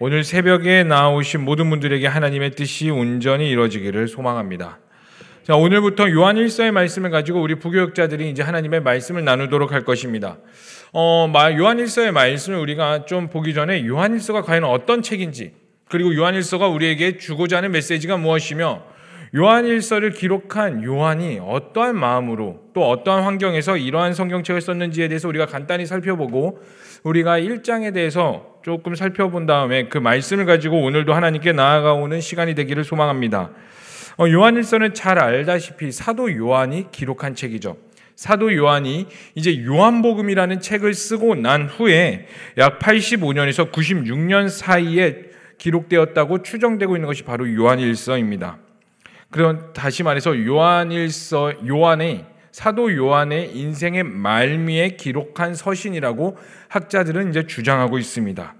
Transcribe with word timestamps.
오늘 0.00 0.22
새벽에 0.22 0.84
나오신 0.84 1.44
모든 1.44 1.70
분들에게 1.70 2.06
하나님의 2.06 2.52
뜻이 2.52 2.88
온전히 2.88 3.50
이루어지기를 3.50 4.06
소망합니다. 4.06 4.78
자, 5.42 5.56
오늘부터 5.56 6.12
요한 6.12 6.36
1서의 6.36 6.70
말씀을 6.70 7.10
가지고 7.10 7.42
우리 7.42 7.56
부교육자들이 7.56 8.30
이제 8.30 8.44
하나님의 8.44 8.82
말씀을 8.82 9.24
나누도록 9.24 9.72
할 9.72 9.84
것입니다. 9.84 10.38
어, 10.92 11.28
요한 11.58 11.78
1서의 11.78 12.12
말씀을 12.12 12.60
우리가 12.60 13.06
좀 13.06 13.28
보기 13.28 13.54
전에 13.54 13.84
요한 13.86 14.16
1서가 14.16 14.44
과연 14.44 14.62
어떤 14.62 15.02
책인지, 15.02 15.54
그리고 15.88 16.14
요한 16.14 16.38
1서가 16.38 16.72
우리에게 16.72 17.18
주고자 17.18 17.56
하는 17.56 17.72
메시지가 17.72 18.18
무엇이며, 18.18 18.84
요한 19.34 19.64
1서를 19.64 20.16
기록한 20.16 20.84
요한이 20.84 21.40
어떠한 21.42 21.96
마음으로 21.96 22.60
또 22.72 22.88
어떠한 22.88 23.24
환경에서 23.24 23.76
이러한 23.76 24.14
성경책을 24.14 24.60
썼는지에 24.60 25.08
대해서 25.08 25.28
우리가 25.28 25.46
간단히 25.46 25.86
살펴보고 25.86 26.60
우리가 27.02 27.38
1장에 27.38 27.94
대해서 27.94 28.58
조금 28.62 28.94
살펴본 28.94 29.46
다음에 29.46 29.88
그 29.88 29.98
말씀을 29.98 30.46
가지고 30.46 30.82
오늘도 30.82 31.14
하나님께 31.14 31.52
나아가오는 31.52 32.20
시간이 32.20 32.54
되기를 32.54 32.84
소망합니다. 32.84 33.50
어, 34.18 34.28
요한일서는 34.28 34.94
잘 34.94 35.18
알다시피 35.18 35.92
사도 35.92 36.34
요한이 36.34 36.90
기록한 36.90 37.34
책이죠. 37.34 37.76
사도 38.16 38.54
요한이 38.54 39.06
이제 39.36 39.64
요한복음이라는 39.64 40.60
책을 40.60 40.92
쓰고 40.92 41.36
난 41.36 41.68
후에 41.68 42.26
약 42.58 42.80
85년에서 42.80 43.70
96년 43.70 44.48
사이에 44.48 45.28
기록되었다고 45.58 46.42
추정되고 46.42 46.96
있는 46.96 47.06
것이 47.06 47.22
바로 47.22 47.52
요한일서입니다. 47.52 48.58
그럼 49.30 49.72
다시 49.72 50.02
말해서 50.02 50.36
요한일서 50.36 51.68
요한의 51.68 52.24
사도 52.58 52.92
요한의 52.92 53.56
인생의 53.56 54.02
말미에 54.02 54.96
기록한 54.96 55.54
서신이라고 55.54 56.36
학자들은 56.66 57.30
이제 57.30 57.46
주장하고 57.46 57.98
있습니다. 57.98 58.54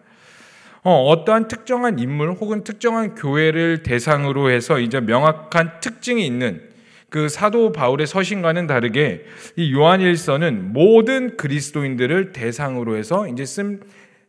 어, 0.85 1.25
떠한 1.27 1.49
특정한 1.49 1.99
인물 1.99 2.31
혹은 2.31 2.63
특정한 2.63 3.17
교회를 3.17 3.83
대상으로 3.83 4.53
해서 4.53 4.79
이제 4.79 5.01
명확한 5.01 5.81
특징이 5.81 6.25
있는 6.25 6.63
그 7.11 7.29
사도 7.29 7.73
바울의 7.73 8.07
서신과는 8.07 8.69
다르게 8.69 9.25
이 9.57 9.75
요한일서는 9.75 10.73
모든 10.73 11.37
그리스도인들을 11.37 12.31
대상으로 12.31 12.97
해서 12.97 13.27
이제 13.27 13.45
쓴 13.45 13.81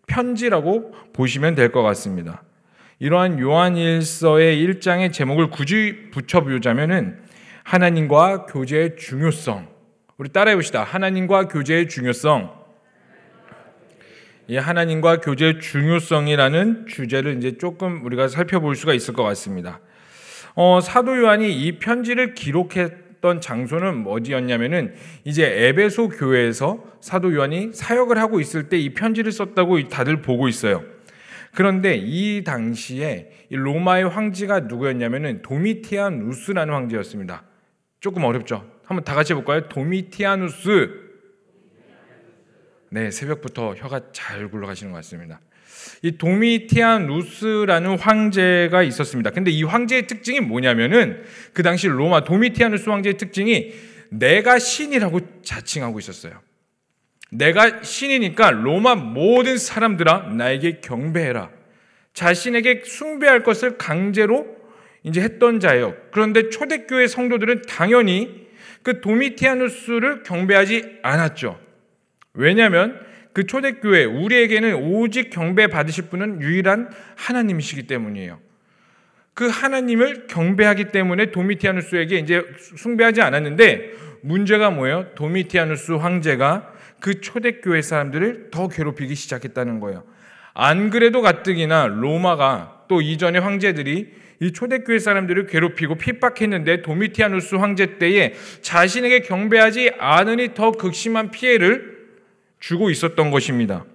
편지라고 0.08 0.96
보시면 1.14 1.54
될 1.54 1.72
것 1.72 1.84
같습니다. 1.84 2.42
이러한 2.98 3.38
요한일서의 3.40 4.66
1장의 4.66 5.14
제목을 5.14 5.52
굳이 5.52 6.10
붙여보자면은 6.10 7.29
하나님과 7.70 8.48
교제의 8.48 8.96
중요성. 8.98 9.68
우리 10.18 10.30
따라해 10.30 10.56
봅시다. 10.56 10.84
하나님과 10.84 11.50
교제의 11.50 11.88
중요성. 11.88 12.52
이 14.48 14.58
하나님과 14.58 15.20
교제의 15.22 15.60
중요성이라는 15.60 16.88
주제를 16.88 17.38
이제 17.38 17.60
조금 17.60 18.04
우리가 18.04 18.28
살펴볼 18.28 18.76
수가 18.76 18.96
있을 18.96 19.14
것 19.14 19.22
같습니다. 19.22 19.82
어, 20.56 20.82
사도 20.82 21.16
요한이 21.16 21.64
이 21.64 21.78
편지를 21.78 22.34
기록했던 22.34 23.40
장소는 23.40 24.06
어디였냐면은 24.08 24.96
이제 25.24 25.68
에베소 25.68 26.10
교회에서 26.10 26.84
사도 27.02 27.36
요한이 27.36 27.74
사역을 27.74 28.18
하고 28.18 28.40
있을 28.40 28.68
때 28.70 28.80
이 28.80 28.96
편지를 28.96 29.32
썼다고 29.32 29.90
다들 29.90 30.24
보고 30.24 30.48
있어요. 30.48 30.84
그런데 31.54 31.98
이 31.98 32.44
당시에 32.44 33.30
로마의 33.52 34.10
황제가 34.10 34.62
누구였냐면은 34.62 35.44
도미티아누스라는 35.44 36.74
황제였습니다. 36.74 37.44
조금 38.00 38.24
어렵죠. 38.24 38.66
한번 38.86 39.04
다 39.04 39.14
같이 39.14 39.34
해볼까요? 39.34 39.68
도미티아누스 39.68 41.10
네, 42.92 43.12
새벽부터 43.12 43.76
혀가 43.76 44.12
잘 44.12 44.50
굴러가시는 44.50 44.92
것 44.92 44.98
같습니다. 45.00 45.40
이 46.02 46.18
도미티아누스라는 46.18 48.00
황제가 48.00 48.84
있었습니다. 48.84 49.30
근데 49.32 49.52
이 49.52 49.64
황제의 49.64 50.08
특징이 50.08 50.40
뭐냐면은 50.40 51.24
그 51.54 51.62
당시 51.62 51.88
로마 51.88 52.24
도미티아누스 52.24 52.90
황제의 52.90 53.18
특징이 53.18 53.74
내가 54.10 54.58
신이라고 54.58 55.42
자칭하고 55.44 56.00
있었어요. 56.00 56.42
내가 57.32 57.84
신이니까 57.84 58.52
로마 58.52 58.96
모든 58.96 59.58
사람들아 59.58 60.34
나에게 60.34 60.80
경배해라. 60.80 61.52
자신에게 62.14 62.84
숭배할 62.86 63.44
것을 63.44 63.78
강제로 63.78 64.59
이제 65.04 65.22
했던 65.22 65.60
자예요. 65.60 65.96
그런데 66.12 66.50
초대교회 66.50 67.08
성도들은 67.08 67.64
당연히 67.68 68.48
그 68.84 69.02
도미티아누스를 69.02 70.24
경배하지 70.24 71.00
않았죠. 71.04 71.60
왜냐하면 72.34 73.00
그 73.34 73.46
초대교회 73.46 74.06
우리에게는 74.06 74.76
오직 74.76 75.30
경배 75.30 75.68
받으실 75.68 76.10
분은 76.10 76.42
유일한 76.42 76.90
하나님이시기 77.16 77.84
때문이에요. 77.84 78.40
그 79.34 79.48
하나님을 79.48 80.28
경배하기 80.28 80.86
때문에 80.86 81.32
도미티아누스에게 81.32 82.18
이제 82.18 82.44
숭배하지 82.78 83.22
않았는데 83.22 83.92
문제가 84.22 84.70
뭐예요? 84.70 85.08
도미티아누스 85.16 85.94
황제가 85.94 86.74
그 87.00 87.22
초대교회 87.22 87.82
사람들을 87.82 88.50
더 88.52 88.68
괴롭히기 88.68 89.16
시작했다는 89.16 89.80
거예요. 89.80 90.04
안 90.54 90.90
그래도 90.90 91.22
가뜩이나 91.22 91.88
로마가 91.88 92.86
또 92.90 93.02
이전의 93.02 93.40
황제들이 93.42 94.14
이 94.42 94.54
초대교회 94.54 95.00
사람들을 95.00 95.48
괴롭히고 95.48 95.96
핍박했는데 95.96 96.82
도미티아누스 96.82 97.56
황제 97.56 97.98
때에 97.98 98.34
자신에게 98.62 99.22
경배하지 99.22 99.92
않으니 100.00 100.54
더 100.54 100.72
극심한 100.72 101.32
피해를 101.32 102.00
주고 102.60 102.90
있었던 102.90 103.32
것입니다. 103.32 103.86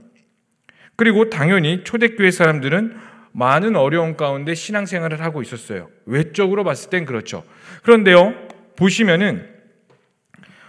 그리고 0.97 1.31
당연히 1.31 1.83
초대교회 1.85 2.31
사람들은 2.31 2.97
많은 3.33 3.75
어려움 3.75 4.17
가운데 4.17 4.55
신앙생활을 4.55 5.21
하고 5.21 5.43
있었어요. 5.43 5.91
외적으로 6.07 6.63
봤을 6.63 6.91
땐 6.91 7.05
그렇죠. 7.05 7.45
그런데요, 7.83 8.35
보시면은 8.77 9.49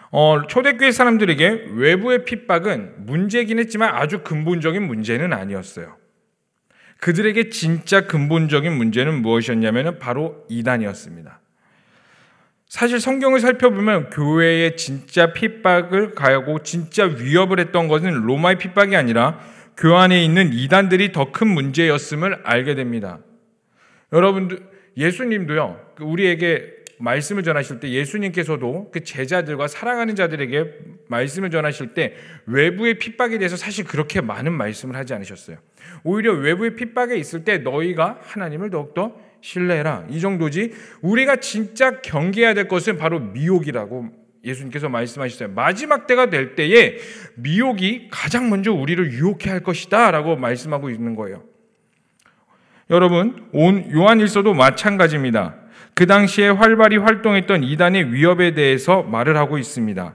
어, 0.09 0.47
초대교회 0.47 0.91
사람들에게 0.91 1.67
외부의 1.75 2.25
핍박은 2.25 3.05
문제긴 3.05 3.59
했지만 3.59 3.93
아주 3.93 4.23
근본적인 4.23 4.81
문제는 4.81 5.33
아니었어요. 5.33 5.97
그들에게 6.99 7.49
진짜 7.49 8.07
근본적인 8.07 8.71
문제는 8.71 9.21
무엇이었냐면 9.21 9.99
바로 9.99 10.45
이단이었습니다. 10.49 11.39
사실 12.67 12.99
성경을 12.99 13.39
살펴보면 13.39 14.09
교회의 14.09 14.75
진짜 14.75 15.33
핍박을 15.33 16.15
가하고 16.15 16.63
진짜 16.63 17.05
위협을 17.05 17.59
했던 17.59 17.87
것은 17.87 18.11
로마의 18.25 18.57
핍박이 18.57 18.95
아니라 18.95 19.39
교 19.77 19.95
안에 19.95 20.23
있는 20.23 20.51
이단들이 20.53 21.11
더 21.11 21.31
큰 21.31 21.47
문제였음을 21.47 22.41
알게 22.43 22.75
됩니다. 22.75 23.19
여러분들 24.11 24.59
예수님도요. 24.97 25.93
그 25.95 26.03
우리에게 26.03 26.73
말씀을 26.97 27.43
전하실 27.43 27.81
때 27.81 27.89
예수님께서도 27.89 28.89
그 28.91 29.03
제자들과 29.03 29.67
사랑하는 29.67 30.15
자들에게 30.15 30.65
말씀을 31.09 31.51
전하실 31.51 31.93
때 31.93 32.13
외부의 32.45 32.97
핍박에 32.99 33.37
대해서 33.37 33.57
사실 33.57 33.83
그렇게 33.83 34.21
많은 34.21 34.53
말씀을 34.53 34.95
하지 34.95 35.13
않으셨어요. 35.13 35.57
오히려 36.03 36.33
외부의 36.33 36.75
핍박에 36.75 37.15
있을 37.15 37.43
때 37.43 37.59
너희가 37.59 38.19
하나님을 38.21 38.69
더욱더 38.69 39.15
신뢰해라. 39.41 40.05
이 40.09 40.19
정도지. 40.19 40.73
우리가 41.01 41.37
진짜 41.37 42.01
경계해야 42.01 42.53
될 42.53 42.67
것은 42.67 42.97
바로 42.97 43.19
미혹이라고 43.19 44.09
예수님께서 44.43 44.89
말씀하셨어요. 44.89 45.49
마지막 45.49 46.07
때가 46.07 46.29
될 46.29 46.55
때에 46.55 46.97
미혹이 47.35 48.09
가장 48.11 48.49
먼저 48.49 48.71
우리를 48.71 49.11
유혹해 49.13 49.49
할 49.49 49.61
것이다. 49.61 50.11
라고 50.11 50.35
말씀하고 50.35 50.89
있는 50.89 51.15
거예요. 51.15 51.43
여러분, 52.89 53.47
온 53.51 53.91
요한일서도 53.91 54.53
마찬가지입니다. 54.53 55.55
그 55.95 56.05
당시에 56.05 56.49
활발히 56.49 56.97
활동했던 56.97 57.63
이단의 57.63 58.13
위협에 58.13 58.53
대해서 58.53 59.01
말을 59.01 59.37
하고 59.37 59.57
있습니다. 59.57 60.13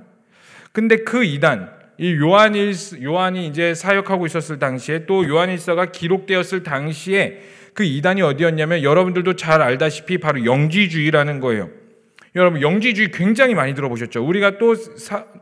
근데 0.72 0.98
그 0.98 1.24
이단, 1.24 1.79
이 2.00 2.16
요한일, 2.16 2.72
요한이 3.02 3.46
이제 3.46 3.74
사역하고 3.74 4.24
있었을 4.24 4.58
당시에 4.58 5.04
또 5.04 5.28
요한일서가 5.28 5.92
기록되었을 5.92 6.62
당시에 6.62 7.42
그 7.74 7.84
이단이 7.84 8.22
어디였냐면 8.22 8.82
여러분들도 8.82 9.36
잘 9.36 9.60
알다시피 9.60 10.16
바로 10.16 10.46
영지주의라는 10.46 11.40
거예요. 11.40 11.68
여러분 12.36 12.62
영지주의 12.62 13.10
굉장히 13.10 13.54
많이 13.54 13.74
들어보셨죠. 13.74 14.24
우리가 14.24 14.56
또 14.56 14.74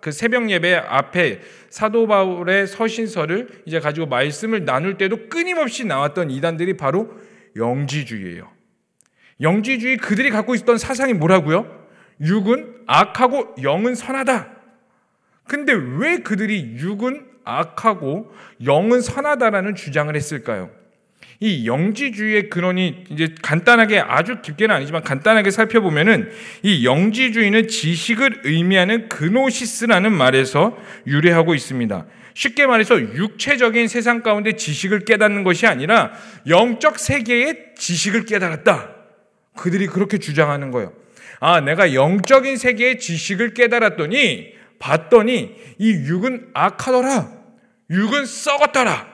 그 0.00 0.10
새벽 0.10 0.50
예배 0.50 0.75
앞에 0.75 1.40
사도 1.70 2.06
바울의 2.08 2.66
서신서를 2.66 3.62
이제 3.66 3.78
가지고 3.78 4.06
말씀을 4.06 4.64
나눌 4.64 4.99
때도 4.99 5.28
끊임없이 5.28 5.84
나왔던 5.84 6.31
이단들이 6.32 6.76
바로 6.76 7.08
영지주의예요. 7.54 8.50
영지주의 9.40 9.96
그들이 9.99 10.31
갖고 10.31 10.56
있었던 10.56 10.78
사상이 10.78 11.12
뭐라고요? 11.14 11.87
육은 12.20 12.78
악하고 12.87 13.54
영은 13.62 13.94
선하다. 13.94 14.57
근데 15.48 15.72
왜 15.72 16.18
그들이 16.18 16.76
육은 16.76 17.26
악하고 17.44 18.32
영은 18.64 19.00
선하다라는 19.00 19.74
주장을 19.74 20.14
했을까요? 20.14 20.70
이 21.40 21.66
영지주의의 21.66 22.50
근원이 22.50 23.04
이제 23.10 23.34
간단하게 23.42 24.00
아주 24.00 24.42
깊게는 24.42 24.74
아니지만 24.74 25.02
간단하게 25.02 25.50
살펴보면은 25.50 26.30
이 26.62 26.84
영지주의는 26.84 27.68
지식을 27.68 28.42
의미하는 28.44 29.08
그노시스라는 29.08 30.12
말에서 30.12 30.76
유래하고 31.06 31.54
있습니다. 31.54 32.06
쉽게 32.34 32.66
말해서 32.66 33.00
육체적인 33.00 33.88
세상 33.88 34.22
가운데 34.22 34.52
지식을 34.52 35.00
깨닫는 35.00 35.44
것이 35.44 35.66
아니라 35.66 36.12
영적 36.46 36.98
세계의 36.98 37.74
지식을 37.76 38.26
깨달았다. 38.26 38.94
그들이 39.56 39.86
그렇게 39.86 40.18
주장하는 40.18 40.70
거예요. 40.70 40.92
아, 41.40 41.60
내가 41.60 41.94
영적인 41.94 42.56
세계의 42.56 42.98
지식을 42.98 43.54
깨달았더니 43.54 44.57
봤더니 44.78 45.56
이 45.78 45.90
육은 45.90 46.50
악하더라. 46.54 47.30
육은 47.90 48.26
썩었더라. 48.26 49.06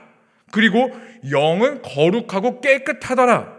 그리고 0.52 0.90
영은 1.30 1.82
거룩하고 1.82 2.60
깨끗하더라. 2.60 3.54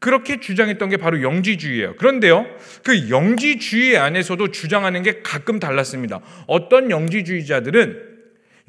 그렇게 0.00 0.40
주장했던 0.40 0.88
게 0.88 0.96
바로 0.96 1.22
영지주의예요. 1.22 1.96
그런데요, 1.96 2.46
그 2.82 3.10
영지주의 3.10 3.98
안에서도 3.98 4.50
주장하는 4.50 5.02
게 5.02 5.20
가끔 5.22 5.60
달랐습니다. 5.60 6.20
어떤 6.46 6.90
영지주의자들은 6.90 8.08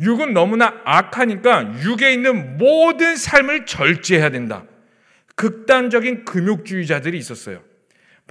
육은 0.01 0.33
너무나 0.33 0.81
악하니까 0.83 1.73
육에 1.83 2.11
있는 2.11 2.57
모든 2.57 3.15
삶을 3.15 3.65
절제해야 3.65 4.29
된다. 4.29 4.65
극단적인 5.35 6.25
금욕주의자들이 6.25 7.17
있었어요. 7.17 7.61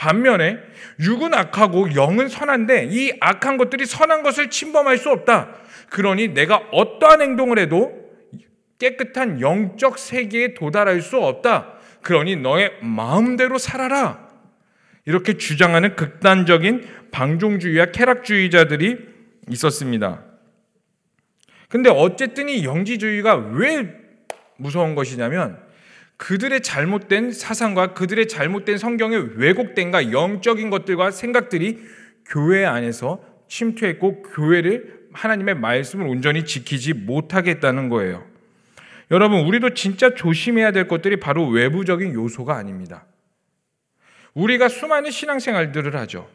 반면에 0.00 0.58
육은 0.98 1.34
악하고 1.34 1.94
영은 1.94 2.30
선한데 2.30 2.88
이 2.90 3.12
악한 3.20 3.58
것들이 3.58 3.84
선한 3.84 4.22
것을 4.22 4.48
침범할 4.48 4.96
수 4.96 5.10
없다. 5.10 5.54
그러니 5.90 6.28
내가 6.28 6.56
어떠한 6.72 7.20
행동을 7.20 7.58
해도 7.58 7.92
깨끗한 8.78 9.42
영적 9.42 9.98
세계에 9.98 10.54
도달할 10.54 11.02
수 11.02 11.18
없다. 11.18 11.74
그러니 12.00 12.36
너의 12.36 12.72
마음대로 12.80 13.58
살아라. 13.58 14.26
이렇게 15.04 15.36
주장하는 15.36 15.96
극단적인 15.96 16.88
방종주의와 17.10 17.86
쾌락주의자들이 17.92 18.96
있었습니다. 19.50 20.24
근데 21.68 21.90
어쨌든 21.90 22.48
이 22.48 22.64
영지주의가 22.64 23.34
왜 23.34 23.86
무서운 24.56 24.94
것이냐면 24.94 25.60
그들의 26.20 26.60
잘못된 26.60 27.32
사상과 27.32 27.94
그들의 27.94 28.28
잘못된 28.28 28.76
성경의 28.76 29.38
왜곡된과 29.38 30.12
영적인 30.12 30.68
것들과 30.68 31.10
생각들이 31.10 31.82
교회 32.26 32.66
안에서 32.66 33.24
침투했고 33.48 34.22
교회를 34.24 35.08
하나님의 35.14 35.54
말씀을 35.54 36.06
온전히 36.06 36.44
지키지 36.44 36.92
못하겠다는 36.92 37.88
거예요. 37.88 38.22
여러분, 39.10 39.40
우리도 39.46 39.72
진짜 39.72 40.14
조심해야 40.14 40.72
될 40.72 40.88
것들이 40.88 41.18
바로 41.18 41.48
외부적인 41.48 42.12
요소가 42.12 42.54
아닙니다. 42.54 43.06
우리가 44.34 44.68
수많은 44.68 45.10
신앙생활들을 45.10 45.96
하죠. 45.96 46.28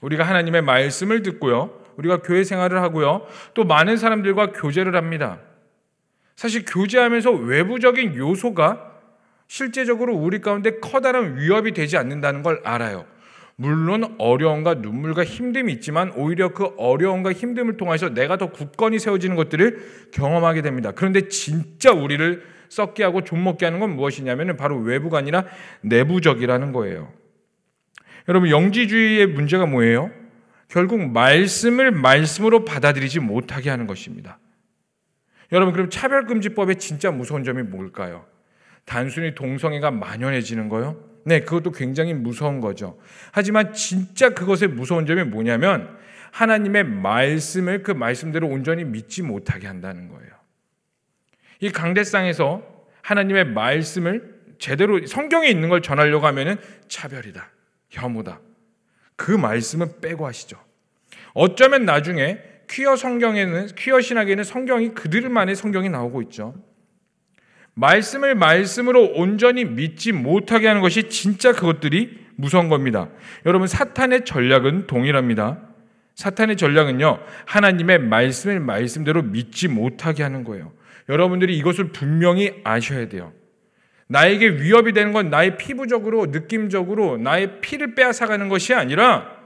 우리가 0.00 0.22
하나님의 0.22 0.62
말씀을 0.62 1.22
듣고요. 1.24 1.82
우리가 1.96 2.22
교회 2.22 2.44
생활을 2.44 2.80
하고요. 2.80 3.26
또 3.54 3.64
많은 3.64 3.96
사람들과 3.96 4.52
교제를 4.52 4.94
합니다. 4.94 5.40
사실 6.36 6.64
교제하면서 6.64 7.32
외부적인 7.32 8.14
요소가 8.14 8.87
실제적으로 9.48 10.14
우리 10.14 10.40
가운데 10.40 10.78
커다란 10.78 11.38
위협이 11.38 11.72
되지 11.72 11.96
않는다는 11.96 12.42
걸 12.42 12.60
알아요. 12.64 13.06
물론 13.56 14.14
어려움과 14.18 14.74
눈물과 14.74 15.24
힘듦이 15.24 15.70
있지만 15.76 16.12
오히려 16.12 16.50
그 16.50 16.74
어려움과 16.76 17.32
힘듦을 17.32 17.76
통해서 17.76 18.10
내가 18.10 18.36
더 18.36 18.52
굳건히 18.52 19.00
세워지는 19.00 19.34
것들을 19.34 20.10
경험하게 20.12 20.62
됩니다. 20.62 20.92
그런데 20.92 21.26
진짜 21.28 21.90
우리를 21.90 22.44
썩게 22.68 23.02
하고 23.02 23.24
좀먹게 23.24 23.64
하는 23.64 23.80
건 23.80 23.96
무엇이냐면 23.96 24.56
바로 24.56 24.78
외부가 24.78 25.18
아니라 25.18 25.44
내부적이라는 25.80 26.72
거예요. 26.72 27.12
여러분 28.28 28.50
영지주의의 28.50 29.26
문제가 29.26 29.66
뭐예요? 29.66 30.12
결국 30.68 31.00
말씀을 31.10 31.90
말씀으로 31.90 32.64
받아들이지 32.64 33.20
못하게 33.20 33.70
하는 33.70 33.86
것입니다. 33.86 34.38
여러분 35.50 35.72
그럼 35.72 35.88
차별금지법의 35.88 36.76
진짜 36.76 37.10
무서운 37.10 37.42
점이 37.42 37.62
뭘까요? 37.62 38.26
단순히 38.88 39.34
동성애가 39.34 39.90
만연해지는 39.90 40.70
거요? 40.70 40.98
네, 41.24 41.40
그것도 41.40 41.72
굉장히 41.72 42.14
무서운 42.14 42.62
거죠. 42.62 42.98
하지만 43.32 43.74
진짜 43.74 44.30
그것의 44.30 44.70
무서운 44.70 45.04
점이 45.04 45.24
뭐냐면 45.24 45.94
하나님의 46.32 46.84
말씀을 46.84 47.82
그 47.82 47.92
말씀대로 47.92 48.48
온전히 48.48 48.84
믿지 48.84 49.22
못하게 49.22 49.66
한다는 49.66 50.08
거예요. 50.08 50.30
이 51.60 51.70
강대상에서 51.70 52.62
하나님의 53.02 53.48
말씀을 53.48 54.38
제대로 54.58 55.04
성경에 55.06 55.48
있는 55.48 55.68
걸 55.68 55.82
전하려고 55.82 56.26
하면은 56.26 56.56
차별이다. 56.88 57.50
혐오다. 57.90 58.40
그 59.16 59.32
말씀은 59.32 60.00
빼고 60.00 60.26
하시죠. 60.26 60.58
어쩌면 61.34 61.84
나중에 61.84 62.38
퀴어 62.70 62.96
성경에는 62.96 63.66
퀴어 63.76 64.00
신학에는 64.00 64.44
성경이 64.44 64.94
그들만의 64.94 65.56
성경이 65.56 65.90
나오고 65.90 66.22
있죠. 66.22 66.54
말씀을 67.78 68.34
말씀으로 68.34 69.12
온전히 69.14 69.64
믿지 69.64 70.10
못하게 70.10 70.66
하는 70.66 70.82
것이 70.82 71.08
진짜 71.08 71.52
그것들이 71.52 72.26
무서운 72.34 72.68
겁니다. 72.68 73.08
여러분 73.46 73.68
사탄의 73.68 74.24
전략은 74.24 74.88
동일합니다. 74.88 75.60
사탄의 76.16 76.56
전략은요. 76.56 77.20
하나님의 77.46 78.00
말씀을 78.00 78.58
말씀대로 78.58 79.22
믿지 79.22 79.68
못하게 79.68 80.24
하는 80.24 80.42
거예요. 80.42 80.72
여러분들이 81.08 81.56
이것을 81.56 81.92
분명히 81.92 82.60
아셔야 82.64 83.08
돼요. 83.08 83.32
나에게 84.08 84.48
위협이 84.48 84.92
되는 84.92 85.12
건 85.12 85.30
나의 85.30 85.56
피부적으로 85.58 86.26
느낌적으로 86.26 87.18
나의 87.18 87.60
피를 87.60 87.94
빼앗아가는 87.94 88.48
것이 88.48 88.74
아니라 88.74 89.36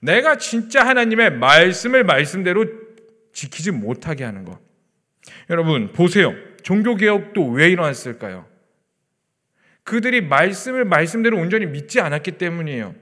내가 0.00 0.36
진짜 0.36 0.86
하나님의 0.86 1.38
말씀을 1.38 2.04
말씀대로 2.04 2.66
지키지 3.32 3.72
못하게 3.72 4.24
하는 4.24 4.44
것. 4.44 4.60
여러분 5.48 5.92
보세요. 5.92 6.34
종교개혁도 6.62 7.48
왜 7.50 7.70
일어났을까요? 7.70 8.46
그들이 9.84 10.20
말씀을 10.20 10.84
말씀대로 10.84 11.38
온전히 11.38 11.66
믿지 11.66 12.00
않았기 12.00 12.32
때문이에요. 12.32 12.94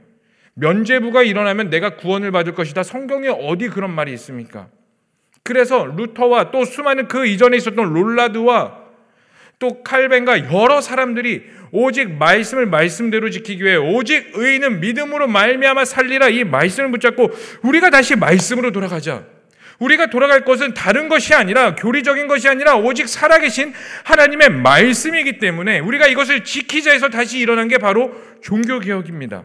면죄부가 0.54 1.22
일어나면 1.22 1.70
내가 1.70 1.96
구원을 1.96 2.32
받을 2.32 2.54
것이다. 2.54 2.82
성경에 2.82 3.28
어디 3.28 3.68
그런 3.68 3.92
말이 3.92 4.12
있습니까? 4.14 4.68
그래서 5.42 5.86
루터와 5.86 6.50
또 6.50 6.64
수많은 6.64 7.08
그 7.08 7.26
이전에 7.26 7.56
있었던 7.56 7.92
롤라드와 7.92 8.88
또 9.58 9.82
칼벤과 9.82 10.52
여러 10.52 10.80
사람들이 10.80 11.42
오직 11.72 12.10
말씀을 12.10 12.66
말씀대로 12.66 13.30
지키기 13.30 13.64
위해 13.64 13.76
오직 13.76 14.32
의인은 14.34 14.80
믿음으로 14.80 15.26
말미암아 15.26 15.84
살리라 15.84 16.28
이 16.28 16.44
말씀을 16.44 16.90
붙잡고 16.92 17.30
우리가 17.62 17.90
다시 17.90 18.16
말씀으로 18.16 18.72
돌아가자. 18.72 19.37
우리가 19.78 20.06
돌아갈 20.06 20.44
것은 20.44 20.74
다른 20.74 21.08
것이 21.08 21.34
아니라 21.34 21.74
교리적인 21.76 22.26
것이 22.26 22.48
아니라 22.48 22.76
오직 22.76 23.08
살아계신 23.08 23.72
하나님의 24.04 24.50
말씀이기 24.50 25.38
때문에 25.38 25.78
우리가 25.78 26.06
이것을 26.08 26.44
지키자 26.44 26.90
해서 26.90 27.08
다시 27.08 27.38
일어난 27.38 27.68
게 27.68 27.78
바로 27.78 28.12
종교개혁입니다. 28.42 29.44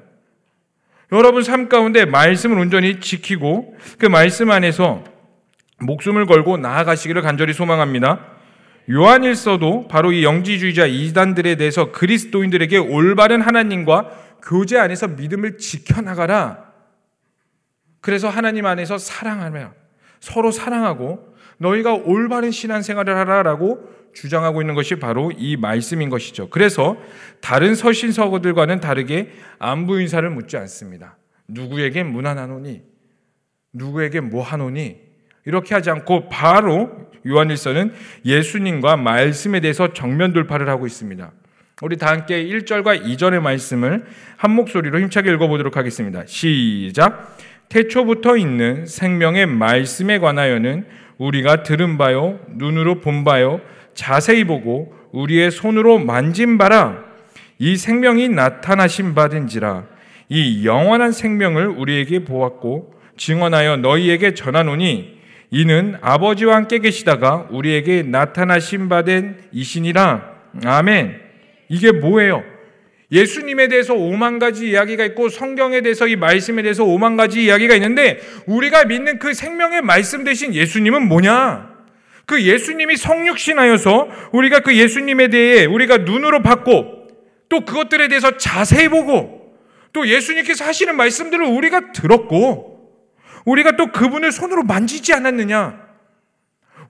여러분 1.12 1.44
삶 1.44 1.70
가운데 1.70 2.06
말씀을 2.06 2.58
온전히 2.58 3.00
지키고 3.00 3.78
그 4.00 4.08
말씀 4.08 4.50
안에서 4.50 5.04
목숨을 5.80 6.26
걸고 6.26 6.58
나아가시기를 6.58 7.22
간절히 7.22 7.54
소망합니다. 7.54 8.26
요한일서도 8.90 9.88
바로 9.88 10.12
이 10.12 10.24
영지주의자 10.24 10.88
이단들에 10.88 11.56
대해서 11.56 11.92
그리스도인들에게 11.92 12.78
올바른 12.78 13.42
하나님과 13.42 14.10
교제 14.42 14.78
안에서 14.78 15.08
믿음을 15.10 15.58
지켜나가라. 15.58 16.66
그래서 18.02 18.30
하나님 18.30 18.66
안에서 18.66 18.98
사랑하며 18.98 19.83
서로 20.24 20.52
사랑하고 20.52 21.36
너희가 21.58 21.96
올바른 21.96 22.50
신앙생활을 22.50 23.14
하라라고 23.18 23.90
주장하고 24.14 24.62
있는 24.62 24.74
것이 24.74 24.96
바로 24.96 25.34
이 25.38 25.58
말씀인 25.58 26.10
것이죠. 26.10 26.50
그래서 26.50 26.96
다른 27.42 27.76
서신서들과는 27.76 28.80
다르게 28.80 29.34
안부 29.60 30.00
인사를 30.00 30.30
묻지 30.30 30.56
않습니다. 30.56 31.18
누구에게 31.50 32.04
문안하노니 32.04 32.84
누구에게 33.74 34.22
뭐 34.22 34.42
하노니 34.42 34.96
이렇게 35.46 35.76
하지 35.76 35.90
않고 35.90 36.30
바로 36.30 36.90
요한일서는 37.28 37.92
예수님과 38.24 38.96
말씀에 38.96 39.60
대해서 39.60 39.92
정면 39.92 40.32
돌파를 40.32 40.70
하고 40.70 40.88
있습니다. 40.88 41.34
우리 41.82 41.98
다 41.98 42.08
함께 42.08 42.46
1절과 42.46 43.04
2절의 43.04 43.42
말씀을 43.42 44.06
한 44.38 44.52
목소리로 44.52 45.02
힘차게 45.02 45.34
읽어보도록 45.34 45.76
하겠습니다. 45.76 46.24
시작. 46.28 47.38
태초부터 47.70 48.38
있는 48.38 48.86
생명의 48.86 49.46
말씀에 49.48 50.20
관하여는 50.20 50.86
우리가 51.18 51.64
들은 51.64 51.98
바요, 51.98 52.40
눈으로 52.50 53.00
본 53.00 53.24
바요, 53.24 53.62
자세히 53.94 54.44
보고 54.44 54.94
우리의 55.12 55.52
손으로 55.52 56.00
만진 56.00 56.58
바라. 56.58 57.04
이 57.60 57.78
생명이 57.78 58.30
나타나신 58.30 59.16
바든지라. 59.16 59.86
이 60.30 60.66
영원한 60.66 61.12
생명을 61.12 61.68
우리에게 61.68 62.26
보았고 62.26 62.94
증언하여 63.18 63.78
너희에게 63.78 64.34
전하노니 64.34 65.20
이는 65.52 65.96
아버지와 66.02 66.56
함께 66.56 66.80
계시다가 66.80 67.48
우리에게 67.52 68.02
나타나신 68.02 68.90
바된 68.90 69.38
이신이라. 69.52 70.34
아멘. 70.66 71.20
이게 71.70 71.92
뭐예요? 71.92 72.44
예수님에 73.14 73.68
대해서 73.68 73.94
오만 73.94 74.40
가지 74.40 74.70
이야기가 74.70 75.06
있고 75.06 75.30
성경에 75.30 75.82
대해서 75.82 76.08
이 76.08 76.16
말씀에 76.16 76.64
대해서 76.64 76.84
오만 76.84 77.16
가지 77.16 77.44
이야기가 77.44 77.76
있는데 77.76 78.20
우리가 78.48 78.86
믿는 78.86 79.20
그 79.20 79.36
생명의 79.36 79.82
말씀 79.84 80.24
대신 80.24 80.54
예수님은 80.54 81.08
뭐냐? 81.08 81.72
그 82.26 82.42
예수님이 82.42 82.98
성육신하여서 82.98 84.30
우리가 84.32 84.62
그 84.62 84.76
예수님에 84.76 85.28
대해 85.28 85.66
우리가 85.66 85.98
눈으로 85.98 86.42
받고 86.42 87.08
또 87.50 87.62
그것들에 87.62 88.08
대해서 88.08 88.38
자세히 88.38 88.88
보고 88.88 89.54
또 89.92 90.08
예수님께서 90.08 90.66
하시는 90.66 90.96
말씀들을 90.96 91.46
우리가 91.46 91.92
들었고 91.92 92.74
우리가 93.46 93.74
또 93.74 93.92
그분을 93.92 94.32
손으로 94.32 94.64
만지지 94.64 95.14
않았느냐? 95.14 95.84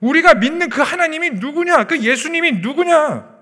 우리가 0.00 0.34
믿는 0.34 0.70
그 0.70 0.80
하나님이 0.80 1.30
누구냐? 1.30 1.84
그 1.84 1.98
예수님이 1.98 2.52
누구냐? 2.62 3.33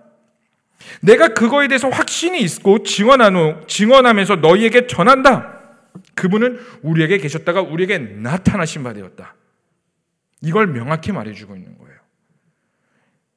내가 1.00 1.28
그거에 1.28 1.68
대해서 1.68 1.88
확신이 1.88 2.40
있고 2.42 2.82
증언하노, 2.82 3.66
증언하면서 3.66 4.36
너희에게 4.36 4.86
전한다. 4.86 5.60
그분은 6.14 6.60
우리에게 6.82 7.18
계셨다가 7.18 7.60
우리에게 7.60 7.98
나타나신 7.98 8.82
바 8.82 8.92
되었다. 8.92 9.34
이걸 10.42 10.66
명확히 10.68 11.12
말해주고 11.12 11.56
있는 11.56 11.78
거예요. 11.78 11.92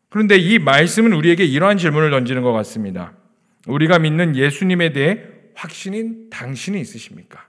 그런데 0.09 0.37
이 0.37 0.59
말씀은 0.59 1.13
우리에게 1.13 1.43
이러한 1.45 1.77
질문을 1.77 2.09
던지는 2.09 2.41
것 2.41 2.53
같습니다. 2.53 3.13
우리가 3.67 3.99
믿는 3.99 4.35
예수님에 4.35 4.93
대해 4.93 5.23
확신인 5.55 6.29
당신이 6.29 6.79
있으십니까? 6.79 7.47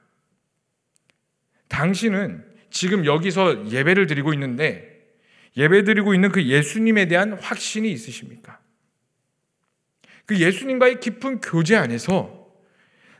당신은 1.68 2.44
지금 2.70 3.04
여기서 3.04 3.70
예배를 3.70 4.06
드리고 4.06 4.32
있는데 4.34 4.96
예배 5.56 5.84
드리고 5.84 6.14
있는 6.14 6.30
그 6.30 6.42
예수님에 6.42 7.06
대한 7.06 7.34
확신이 7.34 7.90
있으십니까? 7.90 8.58
그 10.26 10.38
예수님과의 10.38 11.00
깊은 11.00 11.40
교제 11.40 11.76
안에서 11.76 12.46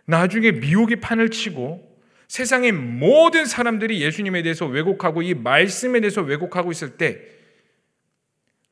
나중에 0.04 0.52
미혹의 0.52 1.00
판을 1.00 1.30
치고 1.30 1.86
세상의 2.28 2.72
모든 2.72 3.44
사람들이 3.44 4.02
예수님에 4.02 4.42
대해서 4.42 4.66
왜곡하고 4.66 5.22
이 5.22 5.34
말씀에 5.34 6.00
대해서 6.00 6.22
왜곡하고 6.22 6.72
있을 6.72 6.96
때 6.96 7.20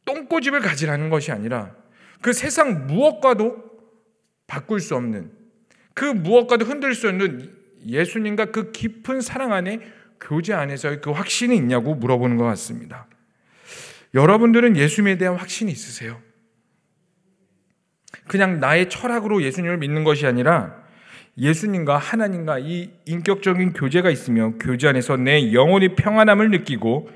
똥꼬집을 0.04 0.60
가지라는 0.60 1.08
것이 1.08 1.32
아니라 1.32 1.74
그 2.20 2.32
세상 2.32 2.86
무엇과도 2.86 3.62
바꿀 4.46 4.80
수 4.80 4.96
없는 4.96 5.30
그 5.94 6.04
무엇과도 6.04 6.64
흔들 6.64 6.94
수 6.94 7.08
없는 7.08 7.54
예수님과 7.86 8.46
그 8.46 8.72
깊은 8.72 9.20
사랑 9.20 9.52
안에 9.52 9.80
교제 10.20 10.52
안에서의 10.52 11.00
그 11.00 11.10
확신이 11.10 11.56
있냐고 11.56 11.94
물어보는 11.94 12.36
것 12.36 12.44
같습니다. 12.44 13.06
여러분들은 14.14 14.76
예수님에 14.76 15.18
대한 15.18 15.36
확신이 15.36 15.70
있으세요? 15.70 16.20
그냥 18.26 18.60
나의 18.60 18.88
철학으로 18.88 19.42
예수님을 19.42 19.78
믿는 19.78 20.04
것이 20.04 20.26
아니라 20.26 20.82
예수님과 21.36 21.98
하나님과 21.98 22.60
이 22.60 22.90
인격적인 23.06 23.72
교제가 23.72 24.10
있으며 24.10 24.52
교제 24.60 24.88
안에서 24.88 25.16
내 25.16 25.52
영혼이 25.52 25.96
평안함을 25.96 26.50
느끼고 26.50 27.10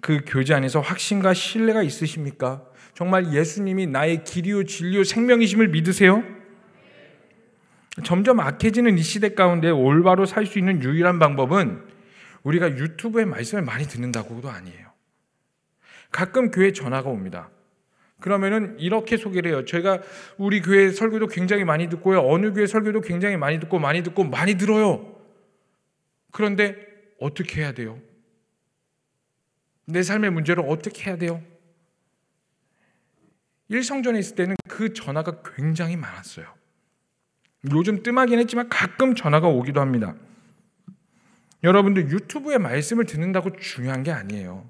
그 0.00 0.20
교제 0.26 0.54
안에서 0.54 0.80
확신과 0.80 1.32
신뢰가 1.32 1.82
있으십니까? 1.82 2.62
정말 2.94 3.32
예수님이 3.32 3.86
나의 3.86 4.24
길이요 4.24 4.64
진리요 4.64 5.04
생명이심을 5.04 5.68
믿으세요? 5.68 6.22
점점 8.04 8.40
악해지는 8.40 8.98
이 8.98 9.02
시대 9.02 9.34
가운데 9.34 9.70
올바로 9.70 10.26
살 10.26 10.46
수 10.46 10.58
있는 10.58 10.82
유일한 10.82 11.18
방법은 11.18 11.82
우리가 12.42 12.70
유튜브의 12.76 13.26
말씀을 13.26 13.62
많이 13.62 13.84
듣는다고도 13.84 14.50
아니에요. 14.50 14.88
가끔 16.10 16.50
교회 16.50 16.72
전화가 16.72 17.08
옵니다. 17.08 17.48
그러면은 18.22 18.78
이렇게 18.78 19.18
소개를 19.18 19.50
해요. 19.50 19.64
저희가 19.66 20.00
우리 20.38 20.62
교회 20.62 20.90
설교도 20.90 21.26
굉장히 21.26 21.64
많이 21.64 21.88
듣고요. 21.88 22.20
어느 22.26 22.52
교회 22.52 22.66
설교도 22.66 23.02
굉장히 23.02 23.36
많이 23.36 23.60
듣고 23.60 23.78
많이 23.78 24.02
듣고 24.02 24.24
많이 24.24 24.54
들어요. 24.54 25.14
그런데 26.30 26.76
어떻게 27.20 27.60
해야 27.60 27.72
돼요? 27.72 28.00
내 29.84 30.02
삶의 30.02 30.30
문제를 30.30 30.64
어떻게 30.66 31.10
해야 31.10 31.18
돼요? 31.18 31.42
일성전에 33.68 34.18
있을 34.18 34.36
때는 34.36 34.56
그 34.68 34.92
전화가 34.92 35.42
굉장히 35.56 35.96
많았어요. 35.96 36.46
요즘 37.72 38.02
뜸하긴 38.02 38.38
했지만 38.38 38.68
가끔 38.68 39.14
전화가 39.14 39.48
오기도 39.48 39.80
합니다. 39.80 40.14
여러분들 41.64 42.10
유튜브에 42.10 42.58
말씀을 42.58 43.04
듣는다고 43.04 43.56
중요한 43.56 44.02
게 44.02 44.10
아니에요. 44.10 44.68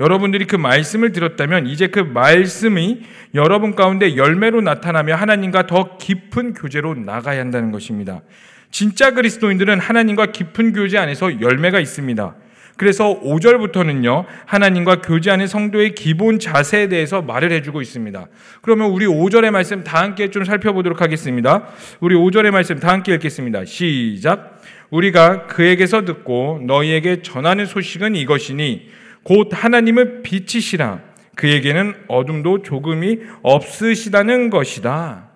여러분들이 0.00 0.46
그 0.46 0.56
말씀을 0.56 1.12
들었다면 1.12 1.66
이제 1.66 1.86
그 1.86 2.00
말씀이 2.00 3.02
여러분 3.34 3.74
가운데 3.74 4.16
열매로 4.16 4.60
나타나며 4.60 5.14
하나님과 5.14 5.66
더 5.66 5.96
깊은 5.98 6.54
교제로 6.54 6.94
나가야 6.94 7.40
한다는 7.40 7.70
것입니다. 7.70 8.22
진짜 8.70 9.12
그리스도인들은 9.12 9.78
하나님과 9.78 10.26
깊은 10.32 10.72
교제 10.72 10.98
안에서 10.98 11.40
열매가 11.40 11.78
있습니다. 11.78 12.34
그래서 12.76 13.20
5절부터는요, 13.20 14.24
하나님과 14.46 15.00
교제하는 15.00 15.46
성도의 15.46 15.94
기본 15.94 16.40
자세에 16.40 16.88
대해서 16.88 17.22
말을 17.22 17.52
해주고 17.52 17.80
있습니다. 17.80 18.26
그러면 18.62 18.90
우리 18.90 19.06
5절의 19.06 19.52
말씀 19.52 19.84
다 19.84 20.02
함께 20.02 20.28
좀 20.30 20.44
살펴보도록 20.44 21.00
하겠습니다. 21.00 21.68
우리 22.00 22.16
5절의 22.16 22.50
말씀 22.50 22.80
다 22.80 22.88
함께 22.88 23.14
읽겠습니다. 23.14 23.64
시작. 23.64 24.60
우리가 24.90 25.46
그에게서 25.46 26.04
듣고 26.04 26.60
너희에게 26.66 27.22
전하는 27.22 27.66
소식은 27.66 28.16
이것이니 28.16 28.88
곧 29.24 29.48
하나님은 29.52 30.22
빛이시라. 30.22 31.00
그에게는 31.34 31.94
어둠도 32.08 32.62
조금이 32.62 33.18
없으시다는 33.42 34.50
것이다. 34.50 35.30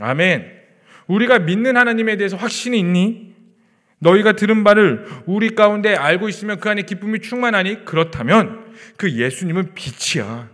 아멘. 0.00 0.52
우리가 1.06 1.38
믿는 1.38 1.76
하나님에 1.76 2.16
대해서 2.16 2.36
확신이 2.36 2.78
있니? 2.78 3.28
너희가 4.00 4.32
들은 4.32 4.62
바를 4.62 5.06
우리 5.26 5.54
가운데 5.54 5.94
알고 5.94 6.28
있으면 6.28 6.60
그 6.60 6.68
안에 6.68 6.82
기쁨이 6.82 7.20
충만하니 7.20 7.84
그렇다면 7.84 8.66
그 8.96 9.12
예수님은 9.12 9.74
빛이야. 9.74 10.50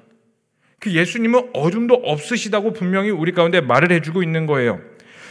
그 0.79 0.93
예수님은 0.93 1.51
어둠도 1.55 1.95
없으시다고 1.95 2.73
분명히 2.73 3.11
우리 3.11 3.33
가운데 3.33 3.61
말을 3.61 3.91
해주고 3.93 4.23
있는 4.23 4.47
거예요. 4.47 4.81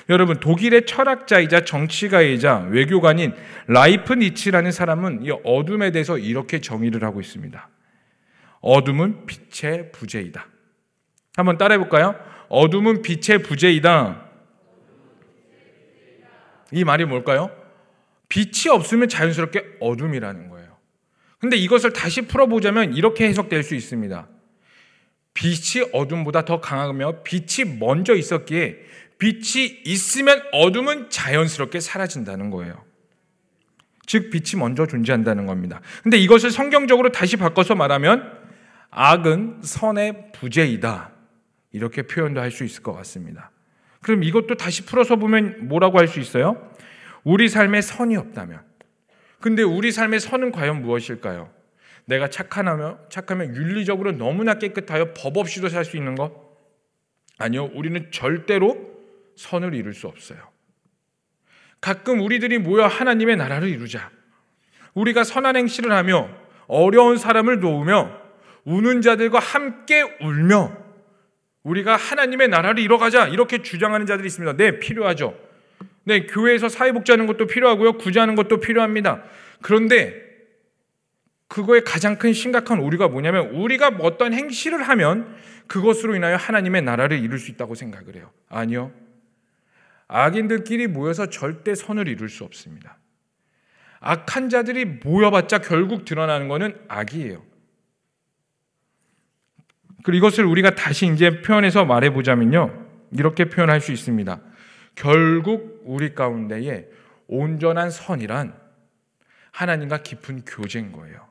여러분 0.09 0.39
독일의 0.39 0.85
철학자이자 0.85 1.63
정치가이자 1.63 2.67
외교관인 2.69 3.33
라이프니치라는 3.67 4.71
사람은 4.71 5.23
이 5.23 5.31
어둠에 5.43 5.91
대해서 5.91 6.17
이렇게 6.17 6.59
정의를 6.59 7.03
하고 7.03 7.21
있습니다. 7.21 7.69
어둠은 8.61 9.25
빛의 9.25 9.91
부재이다. 9.91 10.47
한번 11.35 11.57
따라해 11.57 11.77
볼까요? 11.77 12.15
어둠은 12.49 13.01
빛의 13.01 13.43
부재이다. 13.43 14.23
이 16.71 16.83
말이 16.83 17.05
뭘까요? 17.05 17.51
빛이 18.29 18.71
없으면 18.71 19.09
자연스럽게 19.09 19.77
어둠이라는 19.79 20.49
거예요. 20.49 20.77
근데 21.39 21.57
이것을 21.57 21.93
다시 21.93 22.21
풀어보자면 22.21 22.93
이렇게 22.93 23.27
해석될 23.27 23.63
수 23.63 23.75
있습니다. 23.75 24.27
빛이 25.33 25.85
어둠보다 25.91 26.45
더 26.45 26.61
강하며 26.61 27.23
빛이 27.23 27.77
먼저 27.79 28.15
있었기에 28.15 28.77
빛이 29.23 29.83
있으면 29.85 30.41
어둠은 30.51 31.09
자연스럽게 31.09 31.79
사라진다는 31.79 32.49
거예요. 32.49 32.83
즉, 34.05 34.31
빛이 34.31 34.59
먼저 34.59 34.85
존재한다는 34.85 35.45
겁니다. 35.45 35.79
근데 36.03 36.17
이것을 36.17 36.51
성경적으로 36.51 37.09
다시 37.13 37.37
바꿔서 37.37 37.73
말하면 37.73 38.37
악은 38.89 39.61
선의 39.61 40.33
부재이다. 40.33 41.11
이렇게 41.71 42.01
표현도 42.01 42.41
할 42.41 42.51
수 42.51 42.65
있을 42.65 42.83
것 42.83 42.91
같습니다. 42.91 43.51
그럼 44.01 44.23
이것도 44.23 44.55
다시 44.55 44.85
풀어서 44.85 45.15
보면 45.15 45.69
뭐라고 45.69 45.99
할 45.99 46.09
수 46.09 46.19
있어요? 46.19 46.73
우리 47.23 47.47
삶에 47.47 47.79
선이 47.79 48.17
없다면. 48.17 48.59
근데 49.39 49.63
우리 49.63 49.93
삶의 49.93 50.19
선은 50.19 50.51
과연 50.51 50.81
무엇일까요? 50.81 51.49
내가 52.05 52.29
착하면, 52.29 52.97
착하면 53.09 53.55
윤리적으로 53.55 54.11
너무나 54.11 54.55
깨끗하여 54.55 55.13
법 55.13 55.37
없이도 55.37 55.69
살 55.69 55.85
수 55.85 55.95
있는 55.95 56.15
것? 56.15 56.33
아니요. 57.37 57.71
우리는 57.73 58.11
절대로 58.11 58.92
선을 59.35 59.73
이룰 59.73 59.93
수 59.93 60.07
없어요. 60.07 60.39
가끔 61.81 62.21
우리들이 62.21 62.59
모여 62.59 62.85
하나님의 62.85 63.35
나라를 63.35 63.67
이루자. 63.69 64.09
우리가 64.93 65.23
선한 65.23 65.55
행실을 65.55 65.91
하며 65.91 66.29
어려운 66.67 67.17
사람을 67.17 67.59
도우며 67.59 68.21
우는 68.63 69.01
자들과 69.01 69.39
함께 69.39 70.01
울며 70.21 70.77
우리가 71.63 71.95
하나님의 71.95 72.49
나라를 72.49 72.81
이뤄가자 72.83 73.27
이렇게 73.27 73.61
주장하는 73.61 74.05
자들이 74.05 74.27
있습니다. 74.27 74.55
네, 74.57 74.79
필요하죠. 74.79 75.37
네, 76.05 76.25
교회에서 76.25 76.69
사회복지하는 76.69 77.27
것도 77.27 77.47
필요하고요. 77.47 77.93
구제하는 77.93 78.35
것도 78.35 78.59
필요합니다. 78.59 79.23
그런데 79.61 80.21
그거의 81.47 81.83
가장 81.83 82.17
큰 82.17 82.33
심각한 82.33 82.79
오류가 82.79 83.07
뭐냐면 83.07 83.49
우리가 83.49 83.97
어떤 83.99 84.33
행실을 84.33 84.81
하면 84.83 85.35
그것으로 85.67 86.15
인하여 86.15 86.35
하나님의 86.35 86.81
나라를 86.81 87.19
이룰 87.19 87.39
수 87.39 87.51
있다고 87.51 87.75
생각을 87.75 88.15
해요. 88.15 88.31
아니요. 88.49 88.91
악인들끼리 90.07 90.87
모여서 90.87 91.29
절대 91.29 91.75
선을 91.75 92.07
이룰 92.07 92.29
수 92.29 92.43
없습니다. 92.43 92.97
악한 93.99 94.49
자들이 94.49 94.85
모여봤자 94.85 95.59
결국 95.59 96.05
드러나는 96.05 96.47
것은 96.47 96.77
악이에요. 96.87 97.43
그리고 100.03 100.27
이것을 100.27 100.45
우리가 100.45 100.75
다시 100.75 101.07
이제 101.07 101.41
표현해서 101.41 101.85
말해보자면요. 101.85 102.87
이렇게 103.11 103.45
표현할 103.45 103.79
수 103.79 103.91
있습니다. 103.91 104.41
결국 104.95 105.81
우리 105.85 106.13
가운데에 106.13 106.87
온전한 107.27 107.89
선이란 107.89 108.53
하나님과 109.51 109.99
깊은 109.99 110.43
교제인 110.45 110.91
거예요. 110.91 111.27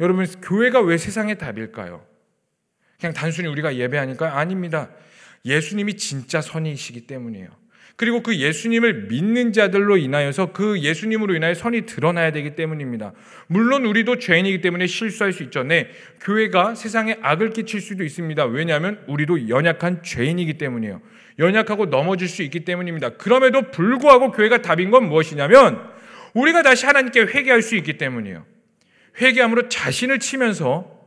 여러분, 0.00 0.26
교회가 0.26 0.80
왜 0.80 0.98
세상의 0.98 1.38
답일까요? 1.38 2.04
그냥 2.98 3.14
단순히 3.14 3.48
우리가 3.48 3.76
예배하니까 3.76 4.36
아닙니다. 4.36 4.90
예수님이 5.44 5.96
진짜 5.96 6.40
선이시기 6.40 7.06
때문이에요. 7.06 7.48
그리고 7.98 8.22
그 8.22 8.36
예수님을 8.36 9.08
믿는 9.08 9.52
자들로 9.52 9.96
인하여서 9.96 10.52
그 10.52 10.78
예수님으로 10.80 11.34
인하여 11.34 11.52
선이 11.52 11.84
드러나야 11.84 12.30
되기 12.30 12.54
때문입니다. 12.54 13.12
물론 13.48 13.84
우리도 13.86 14.20
죄인이기 14.20 14.60
때문에 14.60 14.86
실수할 14.86 15.32
수 15.32 15.42
있죠. 15.42 15.64
네, 15.64 15.90
교회가 16.20 16.76
세상에 16.76 17.18
악을 17.20 17.50
끼칠 17.50 17.80
수도 17.80 18.04
있습니다. 18.04 18.44
왜냐하면 18.44 19.02
우리도 19.08 19.48
연약한 19.48 20.04
죄인이기 20.04 20.58
때문이에요. 20.58 21.02
연약하고 21.40 21.86
넘어질 21.86 22.28
수 22.28 22.44
있기 22.44 22.60
때문입니다. 22.60 23.16
그럼에도 23.16 23.72
불구하고 23.72 24.30
교회가 24.30 24.62
답인 24.62 24.92
건 24.92 25.08
무엇이냐면 25.08 25.80
우리가 26.34 26.62
다시 26.62 26.86
하나님께 26.86 27.22
회개할 27.22 27.62
수 27.62 27.74
있기 27.74 27.98
때문이에요. 27.98 28.46
회개함으로 29.20 29.68
자신을 29.68 30.20
치면서 30.20 30.97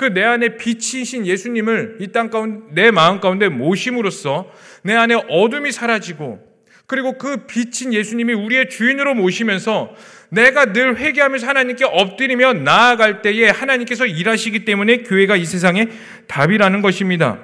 그 0.00 0.14
내 0.14 0.24
안에 0.24 0.56
빛이신 0.56 1.26
예수님을 1.26 1.98
이 2.00 2.08
땅 2.08 2.30
가운데 2.30 2.64
내 2.72 2.90
마음 2.90 3.20
가운데 3.20 3.48
모심으로써 3.50 4.50
내 4.82 4.94
안에 4.94 5.14
어둠이 5.28 5.72
사라지고 5.72 6.40
그리고 6.86 7.18
그 7.18 7.44
빛인 7.46 7.92
예수님이 7.92 8.32
우리의 8.32 8.70
주인으로 8.70 9.14
모시면서 9.14 9.94
내가 10.30 10.72
늘 10.72 10.96
회개하면서 10.96 11.46
하나님께 11.46 11.84
엎드리며 11.84 12.54
나아갈 12.54 13.20
때에 13.20 13.50
하나님께서 13.50 14.06
일하시기 14.06 14.64
때문에 14.64 15.02
교회가 15.02 15.36
이 15.36 15.44
세상의 15.44 15.88
답이라는 16.26 16.80
것입니다. 16.80 17.38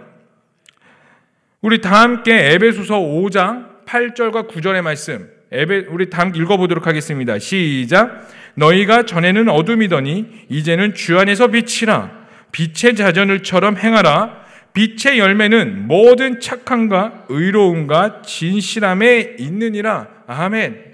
우리 1.60 1.82
다 1.82 2.00
함께 2.02 2.52
에베소서 2.52 2.98
5장 2.98 3.84
8절과 3.84 4.48
9절의 4.48 4.80
말씀 4.80 5.28
에베 5.52 5.86
우리 5.90 6.08
다 6.08 6.22
함께 6.22 6.40
읽어 6.40 6.56
보도록 6.56 6.86
하겠습니다. 6.86 7.38
시작. 7.38 8.28
너희가 8.54 9.04
전에는 9.04 9.50
어둠이더니 9.50 10.46
이제는 10.48 10.94
주 10.94 11.18
안에서 11.18 11.48
빛이라 11.48 12.25
빛의 12.52 12.96
자전을처럼 12.96 13.76
행하라. 13.76 14.46
빛의 14.72 15.18
열매는 15.18 15.86
모든 15.86 16.40
착함과 16.40 17.26
의로움과 17.28 18.22
진실함에 18.22 19.36
있느니라. 19.38 20.08
아멘. 20.26 20.84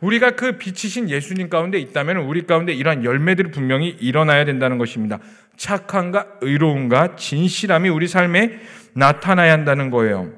우리가 0.00 0.32
그 0.32 0.58
빛이신 0.58 1.10
예수님 1.10 1.48
가운데 1.48 1.78
있다면 1.78 2.18
우리 2.18 2.46
가운데 2.46 2.72
이러한 2.72 3.04
열매들이 3.04 3.50
분명히 3.50 3.88
일어나야 3.88 4.44
된다는 4.44 4.78
것입니다. 4.78 5.18
착함과 5.56 6.38
의로움과 6.42 7.16
진실함이 7.16 7.88
우리 7.88 8.06
삶에 8.06 8.60
나타나야 8.92 9.52
한다는 9.52 9.90
거예요. 9.90 10.32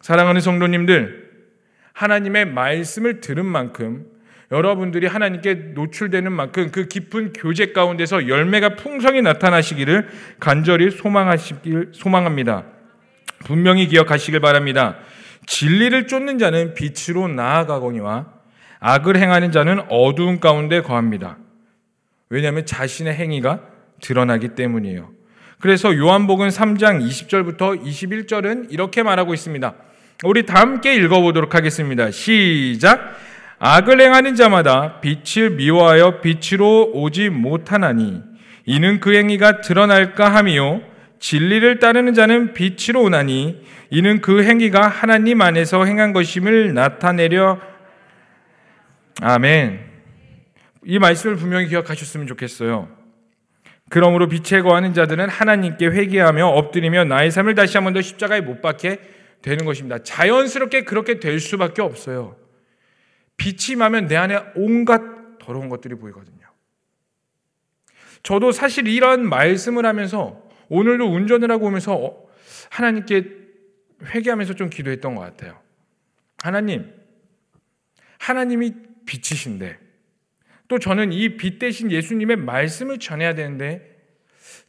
사랑하는 0.00 0.40
성도님들, 0.40 1.30
하나님의 1.92 2.46
말씀을 2.46 3.20
들은 3.20 3.44
만큼 3.44 4.06
여러분들이 4.52 5.06
하나님께 5.06 5.54
노출되는 5.74 6.30
만큼 6.30 6.70
그 6.70 6.86
깊은 6.86 7.32
교제 7.32 7.72
가운데서 7.72 8.28
열매가 8.28 8.76
풍성히 8.76 9.22
나타나시기를 9.22 10.08
간절히 10.38 10.90
소망하시길 10.90 11.92
소망합니다. 11.92 12.64
분명히 13.46 13.88
기억하시길 13.88 14.40
바랍니다. 14.40 14.98
진리를 15.46 16.06
쫓는 16.06 16.38
자는 16.38 16.74
빛으로 16.74 17.28
나아가거니와 17.28 18.26
악을 18.78 19.16
행하는 19.16 19.52
자는 19.52 19.80
어두운 19.88 20.38
가운데 20.38 20.82
거합니다. 20.82 21.38
왜냐하면 22.28 22.66
자신의 22.66 23.14
행위가 23.14 23.60
드러나기 24.02 24.48
때문이에요. 24.48 25.10
그래서 25.60 25.96
요한복음 25.96 26.48
3장 26.48 27.06
20절부터 27.06 27.82
21절은 27.82 28.66
이렇게 28.70 29.02
말하고 29.02 29.32
있습니다. 29.32 29.74
우리 30.24 30.44
다 30.44 30.60
함께 30.60 30.94
읽어보도록 30.96 31.54
하겠습니다. 31.54 32.10
시작. 32.10 33.16
악을 33.64 34.00
행하는 34.00 34.34
자마다 34.34 35.00
빛을 35.00 35.50
미워하여 35.50 36.20
빛으로 36.20 36.90
오지 36.94 37.28
못하나니 37.28 38.20
이는 38.66 38.98
그 38.98 39.14
행위가 39.14 39.60
드러날까 39.60 40.34
함이요 40.34 40.82
진리를 41.20 41.78
따르는 41.78 42.12
자는 42.12 42.54
빛으로 42.54 43.02
오나니 43.02 43.64
이는 43.90 44.20
그 44.20 44.42
행위가 44.42 44.88
하나님 44.88 45.40
안에서 45.42 45.84
행한 45.84 46.12
것임을 46.12 46.74
나타내려 46.74 47.60
아멘. 49.20 49.78
이 50.84 50.98
말씀을 50.98 51.36
분명히 51.36 51.68
기억하셨으면 51.68 52.26
좋겠어요. 52.26 52.88
그러므로 53.90 54.26
빛에 54.26 54.62
거하는 54.62 54.92
자들은 54.92 55.28
하나님께 55.28 55.86
회개하며 55.86 56.48
엎드리며 56.48 57.04
나의 57.04 57.30
삶을 57.30 57.54
다시 57.54 57.76
한 57.76 57.84
번 57.84 57.94
더 57.94 58.02
십자가에 58.02 58.40
못 58.40 58.60
박게 58.60 58.98
되는 59.40 59.64
것입니다. 59.64 59.98
자연스럽게 60.02 60.82
그렇게 60.82 61.20
될 61.20 61.38
수밖에 61.38 61.80
없어요. 61.80 62.41
빛이 63.36 63.72
임하면 63.72 64.06
내 64.06 64.16
안에 64.16 64.52
온갖 64.54 65.00
더러운 65.38 65.68
것들이 65.68 65.94
보이거든요. 65.96 66.46
저도 68.22 68.52
사실 68.52 68.86
이런 68.86 69.28
말씀을 69.28 69.84
하면서 69.84 70.40
오늘도 70.68 71.12
운전을 71.12 71.50
하고 71.50 71.66
오면서 71.66 71.94
어, 71.94 72.28
하나님께 72.70 73.42
회개하면서 74.04 74.54
좀 74.54 74.70
기도했던 74.70 75.14
것 75.14 75.22
같아요. 75.22 75.60
하나님, 76.42 76.92
하나님이 78.18 78.74
빛이신데 79.06 79.78
또 80.68 80.78
저는 80.78 81.12
이 81.12 81.36
빛 81.36 81.58
대신 81.58 81.90
예수님의 81.90 82.36
말씀을 82.36 82.98
전해야 82.98 83.34
되는데 83.34 83.92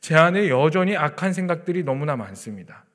제 0.01 0.15
안에 0.15 0.49
여전히 0.49 0.97
악한 0.97 1.33
생각들이 1.33 1.83
너무나 1.83 2.15
많습니다. 2.15 2.85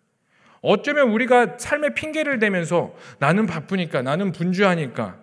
어쩌면 0.61 1.11
우리가 1.11 1.57
삶의 1.59 1.95
핑계를 1.95 2.39
대면서 2.39 2.95
나는 3.19 3.47
바쁘니까, 3.47 4.03
나는 4.03 4.33
분주하니까, 4.33 5.19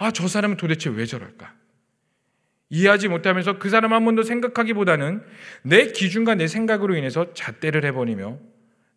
아, 0.00 0.10
저 0.10 0.26
사람은 0.26 0.56
도대체 0.56 0.88
왜 0.88 1.04
저럴까? 1.04 1.52
이해하지 2.70 3.08
못하면서 3.08 3.58
그 3.58 3.68
사람 3.68 3.92
한번더 3.92 4.22
생각하기보다는 4.22 5.22
내 5.62 5.92
기준과 5.92 6.36
내 6.36 6.46
생각으로 6.46 6.96
인해서 6.96 7.34
잣대를 7.34 7.84
해버리며 7.84 8.38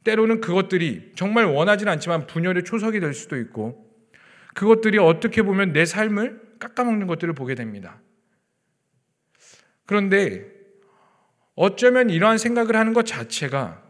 때로는 0.06 0.39
그것들이 0.39 1.12
정말 1.16 1.44
원하지는 1.46 1.92
않지만 1.92 2.26
분열의 2.26 2.63
초석이 2.63 3.02
될 3.02 3.13
수도 3.13 3.38
있고 3.38 3.86
그것들이 4.54 4.98
어떻게 4.98 5.42
보면 5.42 5.74
내 5.74 5.84
삶을 5.84 6.58
깎아먹는 6.60 7.08
것들을 7.08 7.34
보게 7.34 7.54
됩니다. 7.54 8.00
그런데 9.86 10.46
어쩌면 11.56 12.10
이러한 12.10 12.38
생각을 12.38 12.78
하는 12.78 12.94
것 12.94 13.06
자체가 13.06 13.84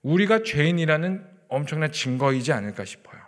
우리가 0.00 0.42
죄인이라는 0.42 1.22
엄청난 1.48 1.92
증거이지 1.92 2.50
않을까 2.52 2.86
싶어요. 2.86 3.23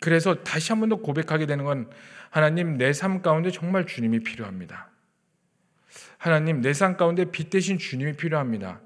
그래서 0.00 0.42
다시 0.42 0.72
한 0.72 0.80
번 0.80 0.88
더 0.88 0.96
고백하게 0.96 1.46
되는 1.46 1.64
건 1.64 1.88
하나님 2.30 2.76
내 2.76 2.92
삶 2.92 3.22
가운데 3.22 3.50
정말 3.50 3.86
주님이 3.86 4.20
필요합니다. 4.20 4.90
하나님 6.18 6.60
내 6.60 6.72
삶 6.72 6.96
가운데 6.96 7.24
빛 7.30 7.50
대신 7.50 7.78
주님이 7.78 8.14
필요합니다. 8.14 8.80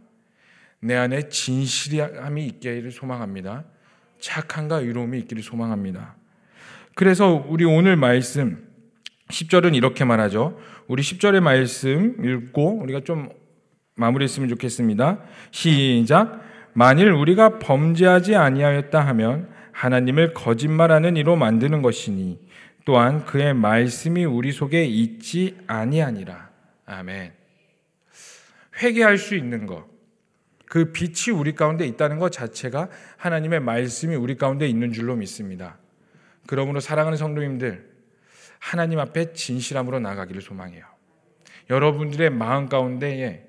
내 0.80 0.94
안에 0.94 1.28
진실함이 1.28 2.46
있기를 2.46 2.90
소망합니다. 2.92 3.64
착함과 4.20 4.76
의로움이 4.80 5.18
있기를 5.20 5.42
소망합니다. 5.42 6.16
그래서 6.94 7.44
우리 7.48 7.64
오늘 7.64 7.96
말씀 7.96 8.66
10절은 9.28 9.74
이렇게 9.74 10.04
말하죠. 10.04 10.58
우리 10.88 11.02
10절의 11.02 11.40
말씀 11.40 12.24
읽고 12.24 12.80
우리가 12.82 13.00
좀 13.00 13.28
마무리했으면 13.96 14.48
좋겠습니다. 14.50 15.20
시작. 15.50 16.42
만일 16.72 17.10
우리가 17.12 17.58
범죄하지 17.58 18.36
아니하였다 18.36 19.00
하면 19.08 19.48
하나님을 19.78 20.34
거짓말하는 20.34 21.16
이로 21.16 21.36
만드는 21.36 21.82
것이니 21.82 22.40
또한 22.84 23.24
그의 23.24 23.54
말씀이 23.54 24.24
우리 24.24 24.50
속에 24.50 24.84
있지 24.84 25.56
아니하니라. 25.68 26.50
아멘. 26.86 27.32
회개할 28.82 29.18
수 29.18 29.36
있는 29.36 29.66
것. 29.66 29.86
그 30.66 30.90
빛이 30.90 31.32
우리 31.32 31.54
가운데 31.54 31.86
있다는 31.86 32.18
것 32.18 32.32
자체가 32.32 32.88
하나님의 33.18 33.60
말씀이 33.60 34.16
우리 34.16 34.36
가운데 34.36 34.66
있는 34.66 34.92
줄로 34.92 35.14
믿습니다. 35.14 35.78
그러므로 36.48 36.80
사랑하는 36.80 37.16
성도님들, 37.16 37.88
하나님 38.58 38.98
앞에 38.98 39.32
진실함으로 39.32 40.00
나가기를 40.00 40.42
소망해요. 40.42 40.84
여러분들의 41.70 42.30
마음 42.30 42.68
가운데에 42.68 43.46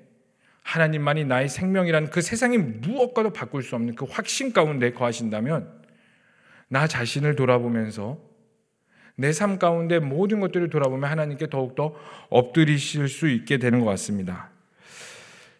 하나님만이 0.62 1.24
나의 1.24 1.48
생명이라는 1.48 2.10
그 2.10 2.22
세상이 2.22 2.56
무엇과도 2.56 3.32
바꿀 3.32 3.64
수 3.64 3.74
없는 3.74 3.96
그 3.96 4.06
확신 4.08 4.52
가운데 4.52 4.92
거하신다면 4.92 5.79
나 6.70 6.86
자신을 6.86 7.36
돌아보면서 7.36 8.18
내 9.16 9.32
삶 9.32 9.58
가운데 9.58 9.98
모든 9.98 10.40
것들을 10.40 10.70
돌아보면 10.70 11.10
하나님께 11.10 11.50
더욱더 11.50 11.94
엎드리실 12.30 13.08
수 13.08 13.28
있게 13.28 13.58
되는 13.58 13.80
것 13.80 13.86
같습니다. 13.86 14.50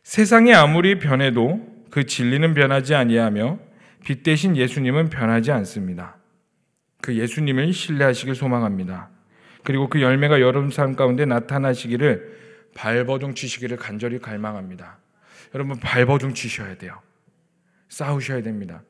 세상이 0.03 0.55
아무리 0.55 0.99
변해도 0.99 1.85
그 1.91 2.07
진리는 2.07 2.55
변하지 2.55 2.95
아니하며 2.95 3.59
빛 4.05 4.23
대신 4.23 4.57
예수님은 4.57 5.11
변하지 5.11 5.53
않습니다. 5.53 6.17
그 7.03 7.15
예수님을 7.17 7.73
신뢰하시길 7.73 8.35
소망합니다. 8.35 9.11
그리고 9.63 9.89
그 9.89 10.01
열매가 10.01 10.41
여러분 10.41 10.71
삶 10.71 10.97
가운데 10.97 11.27
나타나시기를 11.27 12.39
발버둥 12.75 13.35
치시기를 13.35 13.77
간절히 13.77 14.19
갈망합니다. 14.19 14.99
여러분 15.55 15.79
발버둥 15.79 16.33
치셔야 16.35 16.77
돼요. 16.79 17.01
싸우셔야 17.89 18.43
됩니다. 18.43 18.83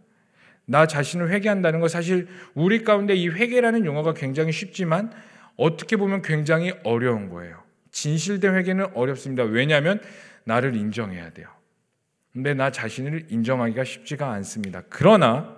나 0.71 0.87
자신을 0.87 1.31
회개한다는 1.31 1.81
거 1.81 1.89
사실 1.89 2.29
우리 2.55 2.85
가운데 2.85 3.13
이 3.13 3.29
회개라는 3.29 3.85
용어가 3.85 4.15
굉장히 4.15 4.53
쉽지만 4.53 5.11
어떻게 5.57 5.97
보면 5.97 6.23
굉장히 6.23 6.73
어려운 6.85 7.29
거예요. 7.29 7.61
진실된 7.91 8.55
회개는 8.55 8.95
어렵습니다. 8.95 9.43
왜냐하면 9.43 10.01
나를 10.45 10.77
인정해야 10.77 11.31
돼요. 11.31 11.49
근데 12.33 12.55
나 12.55 12.71
자신을 12.71 13.27
인정하기가 13.31 13.83
쉽지가 13.83 14.31
않습니다. 14.35 14.85
그러나 14.89 15.57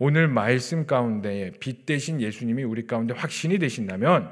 오늘 0.00 0.26
말씀 0.26 0.86
가운데 0.86 1.52
빛 1.60 1.86
대신 1.86 2.20
예수님이 2.20 2.64
우리 2.64 2.84
가운데 2.88 3.14
확신이 3.14 3.60
되신다면 3.60 4.28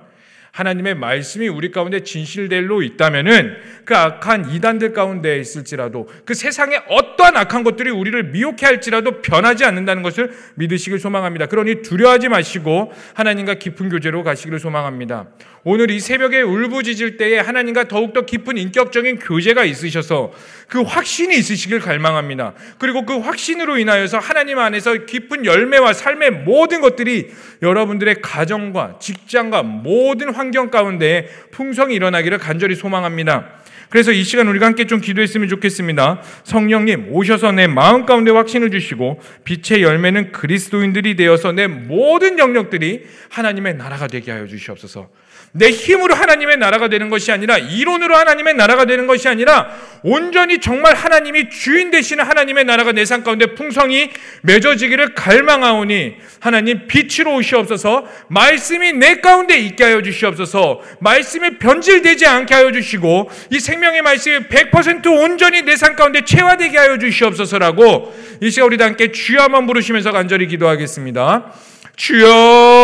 하나님의 0.53 0.95
말씀이 0.97 1.49
우리 1.49 1.71
가운데 1.71 2.03
진실될로 2.03 2.83
있다면은 2.83 3.57
그 3.85 3.95
악한 3.95 4.51
이단들 4.51 4.93
가운데 4.93 5.39
있을지라도 5.39 6.09
그 6.25 6.35
세상에 6.35 6.77
어떠한 6.89 7.37
악한 7.37 7.63
것들이 7.63 7.91
우리를 7.91 8.31
미혹해 8.31 8.59
할지라도 8.63 9.23
변하지 9.23 9.65
않는다는 9.65 10.03
것을 10.03 10.33
믿으시길 10.57 10.99
소망합니다. 10.99 11.47
그러니 11.47 11.83
두려워하지 11.83 12.29
마시고 12.29 12.93
하나님과 13.15 13.55
깊은 13.55 13.89
교제로 13.89 14.23
가시기를 14.23 14.59
소망합니다. 14.59 15.29
오늘 15.63 15.91
이 15.91 16.01
새벽에 16.01 16.41
울부짖을 16.41 17.19
때에 17.19 17.39
하나님과 17.39 17.89
더욱더 17.89 18.23
깊은 18.23 18.57
인격적인 18.57 19.19
교제가 19.19 19.65
있으셔서 19.65 20.33
그 20.69 20.81
확신이 20.81 21.37
있으시길 21.37 21.81
갈망합니다. 21.81 22.55
그리고 22.79 23.05
그 23.05 23.19
확신으로 23.19 23.77
인하여서 23.77 24.19
하나님 24.19 24.59
안에서 24.59 25.05
깊은 25.05 25.45
열매와 25.45 25.93
삶의 25.93 26.31
모든 26.45 26.81
것들이 26.81 27.31
여러분들의 27.61 28.23
가정과 28.23 28.99
직장과 29.01 29.63
모든 29.63 30.33
환경 30.33 30.71
가운데 30.71 31.29
풍성이 31.51 31.95
일어나기를 31.97 32.39
간절히 32.39 32.75
소망합니다. 32.75 33.61
그래서 33.91 34.13
이 34.13 34.23
시간 34.23 34.47
우리가 34.47 34.67
함께 34.67 34.87
좀 34.87 35.01
기도했으면 35.01 35.49
좋겠습니다. 35.49 36.23
성령님 36.45 37.09
오셔서 37.11 37.51
내 37.53 37.67
마음 37.67 38.07
가운데 38.07 38.31
확신을 38.31 38.71
주시고 38.71 39.21
빛의 39.45 39.83
열매는 39.83 40.31
그리스도인들이 40.31 41.17
되어서 41.17 41.51
내 41.53 41.67
모든 41.67 42.39
영역들이 42.39 43.05
하나님의 43.31 43.75
나라가 43.75 44.07
되게 44.07 44.31
하여 44.31 44.47
주시옵소서. 44.47 45.11
내 45.53 45.71
힘으로 45.71 46.15
하나님의 46.15 46.59
나라가 46.59 46.89
되는 46.89 47.11
것이 47.11 47.33
아니라 47.33 47.59
이론으로 47.59 48.15
하나님의 48.15 48.55
나라가 48.55 48.85
되는 48.85 49.09
것이 49.09 49.29
아니라 49.29 49.69
온전히 50.05 50.61
정말 50.61 50.95
하나님이 50.95 51.51
주인 51.51 51.91
되시는 51.91 52.25
하나님의 52.25 52.65
나라가 52.65 52.93
내 52.93 53.05
삶 53.05 53.25
가운데 53.25 53.47
풍성히 53.55 54.11
맺어지기를 54.43 55.15
갈망하오니 55.15 56.15
하나님 56.39 56.87
빛으로 56.87 57.35
오시옵소서 57.35 58.07
말씀이 58.29 58.93
내 58.93 59.17
가운데 59.17 59.59
있게 59.59 59.83
하여 59.85 60.03
주시옵소서 60.03 60.81
말씀이 61.01 61.59
변질되지 61.59 62.27
않게 62.27 62.55
하여 62.55 62.71
주시고 62.71 63.29
이 63.51 63.59
생명의 63.59 64.03
말씀이 64.03 64.39
100% 64.49 65.07
온전히 65.07 65.63
내 65.63 65.75
삶 65.75 65.97
가운데 65.97 66.21
체화되게 66.25 66.79
하여 66.79 66.99
주시옵소서라고 66.99 68.15
이 68.43 68.51
시간 68.51 68.67
우리 68.69 68.77
다 68.77 68.85
함께 68.85 69.11
주여 69.11 69.41
한번 69.43 69.67
부르시면서 69.67 70.13
간절히 70.13 70.47
기도하겠습니다. 70.47 71.53
주여 71.97 72.80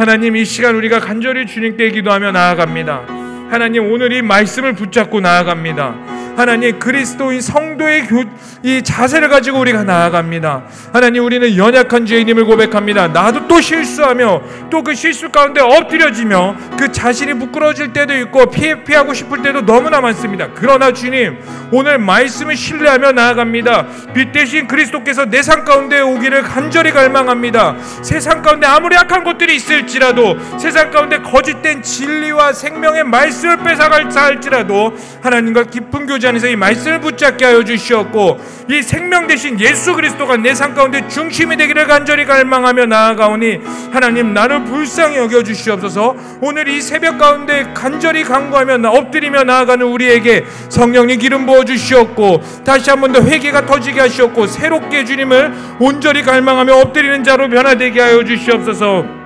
하나님 0.00 0.34
이 0.34 0.46
시간 0.46 0.76
우리가 0.76 0.98
간절히 0.98 1.44
주님께 1.44 1.90
기도하며 1.90 2.32
나아갑니다. 2.32 3.02
하나님 3.50 3.92
오늘 3.92 4.14
이 4.14 4.22
말씀을 4.22 4.72
붙잡고 4.72 5.20
나아갑니다. 5.20 6.19
하나님 6.36 6.78
그리스도인 6.78 7.40
성도의 7.40 8.06
교, 8.06 8.24
이 8.62 8.82
자세를 8.82 9.28
가지고 9.28 9.60
우리가 9.60 9.84
나아갑니다. 9.84 10.62
하나님 10.92 11.24
우리는 11.24 11.56
연약한 11.56 12.06
죄인임을 12.06 12.44
고백합니다. 12.46 13.08
나도 13.08 13.46
또 13.48 13.60
실수하며 13.60 14.42
또 14.70 14.80
그 14.80 14.94
실수 14.94 15.28
가운데 15.30 15.60
엎드려지며 15.60 16.56
그 16.78 16.90
자신이 16.90 17.34
부끄러질 17.34 17.92
때도 17.92 18.16
있고 18.20 18.46
피해 18.46 18.82
피하고 18.82 19.12
싶을 19.12 19.42
때도 19.42 19.66
너무나 19.66 20.00
많습니다. 20.00 20.48
그러나 20.54 20.90
주님 20.90 21.38
오늘 21.70 21.98
말씀을 21.98 22.56
신뢰하며 22.56 23.12
나아갑니다. 23.12 23.86
빛 24.14 24.32
대신 24.32 24.66
그리스도께서 24.66 25.26
내 25.26 25.40
삶 25.42 25.64
가운데 25.64 26.00
오기를 26.00 26.42
간절히 26.42 26.92
갈망합니다. 26.92 27.76
세상 28.02 28.40
가운데 28.40 28.66
아무리 28.66 28.96
악한 28.96 29.24
것들이 29.24 29.56
있을지라도 29.56 30.38
세상 30.58 30.90
가운데 30.90 31.18
거짓된 31.18 31.82
진리와 31.82 32.52
생명의 32.52 33.02
말씀을 33.04 33.56
뺏어갈자 33.58 34.24
할지라도 34.24 34.94
하나님과 35.22 35.64
깊은 35.64 36.06
교제 36.06 36.19
안에서 36.26 36.48
이 36.48 36.56
말씀을 36.56 37.00
붙잡게 37.00 37.44
하여 37.44 37.62
주시옵고 37.64 38.38
이 38.70 38.82
생명 38.82 39.26
대신 39.26 39.58
예수 39.60 39.94
그리스도가 39.94 40.36
내 40.36 40.52
삶 40.54 40.74
가운데 40.74 41.06
중심이 41.08 41.56
되기를 41.56 41.86
간절히 41.86 42.24
갈망하며 42.24 42.86
나아가오니 42.86 43.60
하나님 43.92 44.34
나를 44.34 44.64
불쌍히 44.64 45.16
여겨 45.16 45.42
주시옵소서. 45.42 46.14
오늘 46.40 46.68
이 46.68 46.80
새벽 46.80 47.18
가운데 47.18 47.66
간절히 47.74 48.22
간구하며 48.24 48.88
엎드리며 48.90 49.44
나아가는 49.44 49.84
우리에게 49.86 50.44
성령의 50.68 51.16
기름 51.18 51.46
부어 51.46 51.64
주시옵고 51.64 52.42
다시 52.64 52.90
한 52.90 53.00
번 53.00 53.12
더 53.12 53.22
회개가 53.22 53.66
터지게 53.66 54.00
하시옵고 54.00 54.46
새롭게 54.46 55.04
주님을 55.04 55.52
온전히 55.80 56.22
갈망하며 56.22 56.74
엎드리는 56.76 57.24
자로 57.24 57.48
변화되게 57.48 58.00
하여 58.00 58.22
주시옵소서 58.24 59.19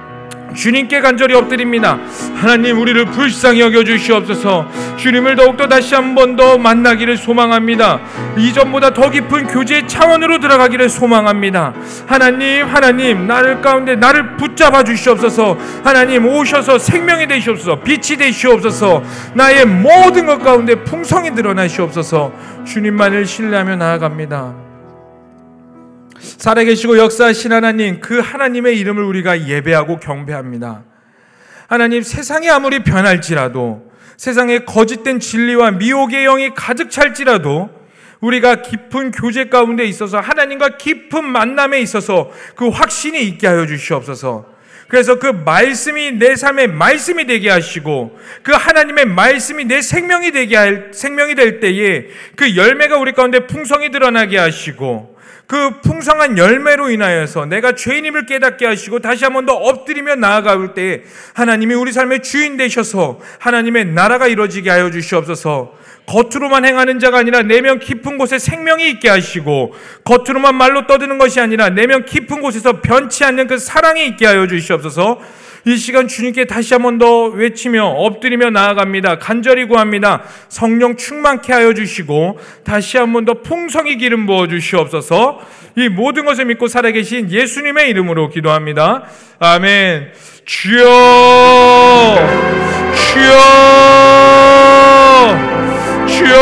주님께 0.55 1.01
간절히 1.01 1.35
엎드립니다. 1.35 1.99
하나님 2.37 2.79
우리를 2.81 3.05
불쌍히 3.07 3.61
여겨 3.61 3.85
주시옵소서. 3.85 4.69
주님을 4.97 5.37
더욱더 5.37 5.67
다시 5.69 5.95
한 5.95 6.14
번 6.14 6.37
더 6.37 6.59
만나기를 6.59 7.17
소망합니다. 7.17 8.01
이전보다 8.37 8.93
더 8.95 9.11
깊은 9.11 9.47
교제 9.49 9.87
차원으로 9.87 10.40
들어가기를 10.40 10.88
소망합니다. 10.88 11.73
하나님, 12.07 12.67
하나님, 12.67 13.27
나를 13.27 13.61
가운데 13.61 13.95
나를 13.95 14.37
붙잡아 14.37 14.83
주시옵소서. 14.85 15.57
하나님 15.85 16.27
오셔서 16.27 16.79
생명이 16.79 17.27
되시옵소서. 17.29 17.81
빛이 17.81 18.17
되시옵소서. 18.19 19.03
나의 19.35 19.64
모든 19.67 20.27
것 20.27 20.38
가운데 20.38 20.75
풍성이 20.77 21.35
드러나시옵소서. 21.35 22.33
주님만을 22.64 23.27
신뢰하며 23.27 23.77
나아갑니다. 23.77 24.63
살아계시고 26.37 26.99
역사하신 26.99 27.53
하나님, 27.53 28.01
그 28.01 28.18
하나님의 28.18 28.79
이름을 28.79 29.03
우리가 29.03 29.47
예배하고 29.47 29.99
경배합니다. 29.99 30.85
하나님, 31.68 32.03
세상이 32.03 32.51
아무리 32.51 32.83
변할지라도, 32.83 33.90
세상에 34.16 34.61
거짓된 34.61 35.20
진리와 35.20 35.73
미혹의 35.73 36.25
영이 36.25 36.55
가득 36.55 36.90
찰지라도, 36.90 37.70
우리가 38.20 38.62
깊은 38.62 39.11
교제 39.11 39.49
가운데 39.49 39.85
있어서 39.85 40.18
하나님과 40.18 40.79
깊은 40.79 41.25
만남에 41.25 41.81
있어서 41.81 42.31
그 42.57 42.68
확신이 42.68 43.23
있게 43.23 43.47
하여 43.47 43.66
주시옵소서. 43.66 44.55
그래서 44.88 45.18
그 45.18 45.27
말씀이 45.27 46.12
내 46.12 46.37
삶의 46.37 46.68
말씀이 46.68 47.27
되게 47.27 47.51
하시고 47.51 48.18
그 48.42 48.53
하나님의 48.53 49.07
말씀이 49.07 49.64
내 49.64 49.81
생명이 49.81 50.31
되게 50.31 50.57
할 50.57 50.90
생명이 50.92 51.35
될 51.35 51.59
때에 51.61 52.07
그 52.37 52.55
열매가 52.55 52.99
우리 52.99 53.12
가운데 53.12 53.47
풍성히 53.47 53.90
드러나게 53.90 54.38
하시고 54.38 55.13
그 55.47 55.81
풍성한 55.83 56.39
열매로 56.39 56.89
인하여서 56.91 57.47
내가 57.47 57.75
죄인임을 57.75 58.27
깨닫게 58.27 58.65
하시고 58.67 59.01
다시 59.01 59.25
한 59.25 59.35
번 59.35 59.45
더 59.47 59.53
엎드리며 59.55 60.15
나아갈 60.17 60.73
때 60.75 61.03
하나님이 61.35 61.75
우리 61.75 61.93
삶의 61.93 62.23
주인 62.23 62.57
되셔서 62.57 63.21
하나님의 63.41 63.87
나라가 63.87 64.27
이루어지게 64.27 64.71
하여 64.71 64.91
주시옵소서. 64.91 65.75
겉으로만 66.07 66.65
행하는 66.65 66.99
자가 66.99 67.19
아니라 67.19 67.43
내면 67.43 67.79
깊은 67.79 68.19
곳에 68.19 68.39
생명이 68.39 68.89
있게 68.91 69.09
하시고 69.09 69.75
겉으로만 70.05 70.55
말로 70.55 70.87
떠드는 70.87 71.19
것이 71.19 71.41
아니라 71.41 71.71
내면 71.71 72.05
깊은 72.05 72.41
곳에서 72.41 72.81
변치 72.81 73.25
않는 73.25 73.47
그 73.47 73.59
사랑이 73.59 74.07
있게 74.09 74.27
하여 74.27 74.47
주시옵소서. 74.47 75.21
이 75.66 75.77
시간 75.77 76.09
주님께 76.09 76.44
다시 76.44 76.74
한번 76.74 76.98
더 76.98 77.24
외치며 77.24 77.85
엎드리며 77.85 78.50
나아갑니다. 78.50 79.18
간절히 79.18 79.64
구합니다. 79.64 80.22
성령 80.48 80.96
충만케 80.96 81.53
하여 81.53 81.72
주시고 81.72 82.38
다시 82.64 82.98
한번 82.98 83.24
더 83.24 83.35
풍성히 83.42 83.96
기름 83.96 84.27
부어 84.27 84.46
주시옵소서. 84.46 85.40
이 85.77 85.88
모든 85.88 86.24
것을 86.24 86.44
믿고 86.44 86.68
살아계신 86.68 87.31
예수님의 87.31 87.88
이름으로 87.90 88.29
기도합니다. 88.29 89.05
아멘. 89.40 90.12
주여, 90.44 90.85
주여, 92.94 93.33
주여. 96.07 96.35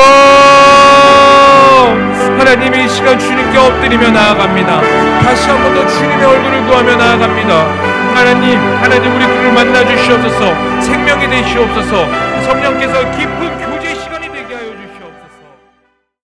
하나님 2.39 2.75
이 2.75 2.89
시간 2.89 3.19
주님께 3.19 3.57
엎드리며 3.57 4.11
나아갑니다. 4.11 4.81
다시 5.21 5.49
한번 5.49 5.75
더 5.75 5.87
주님의 5.87 6.25
얼굴을 6.27 6.67
구하며 6.67 6.97
나아갑니다. 6.97 7.92
하나님, 8.15 8.59
하나님 8.83 9.17
우리 9.17 9.27
그를 9.27 9.53
만나 9.53 9.85
주시옵소서. 9.87 10.81
생명이 10.83 11.29
되시옵소서. 11.29 12.07
성령께서 12.45 13.11
기쁨 13.13 13.42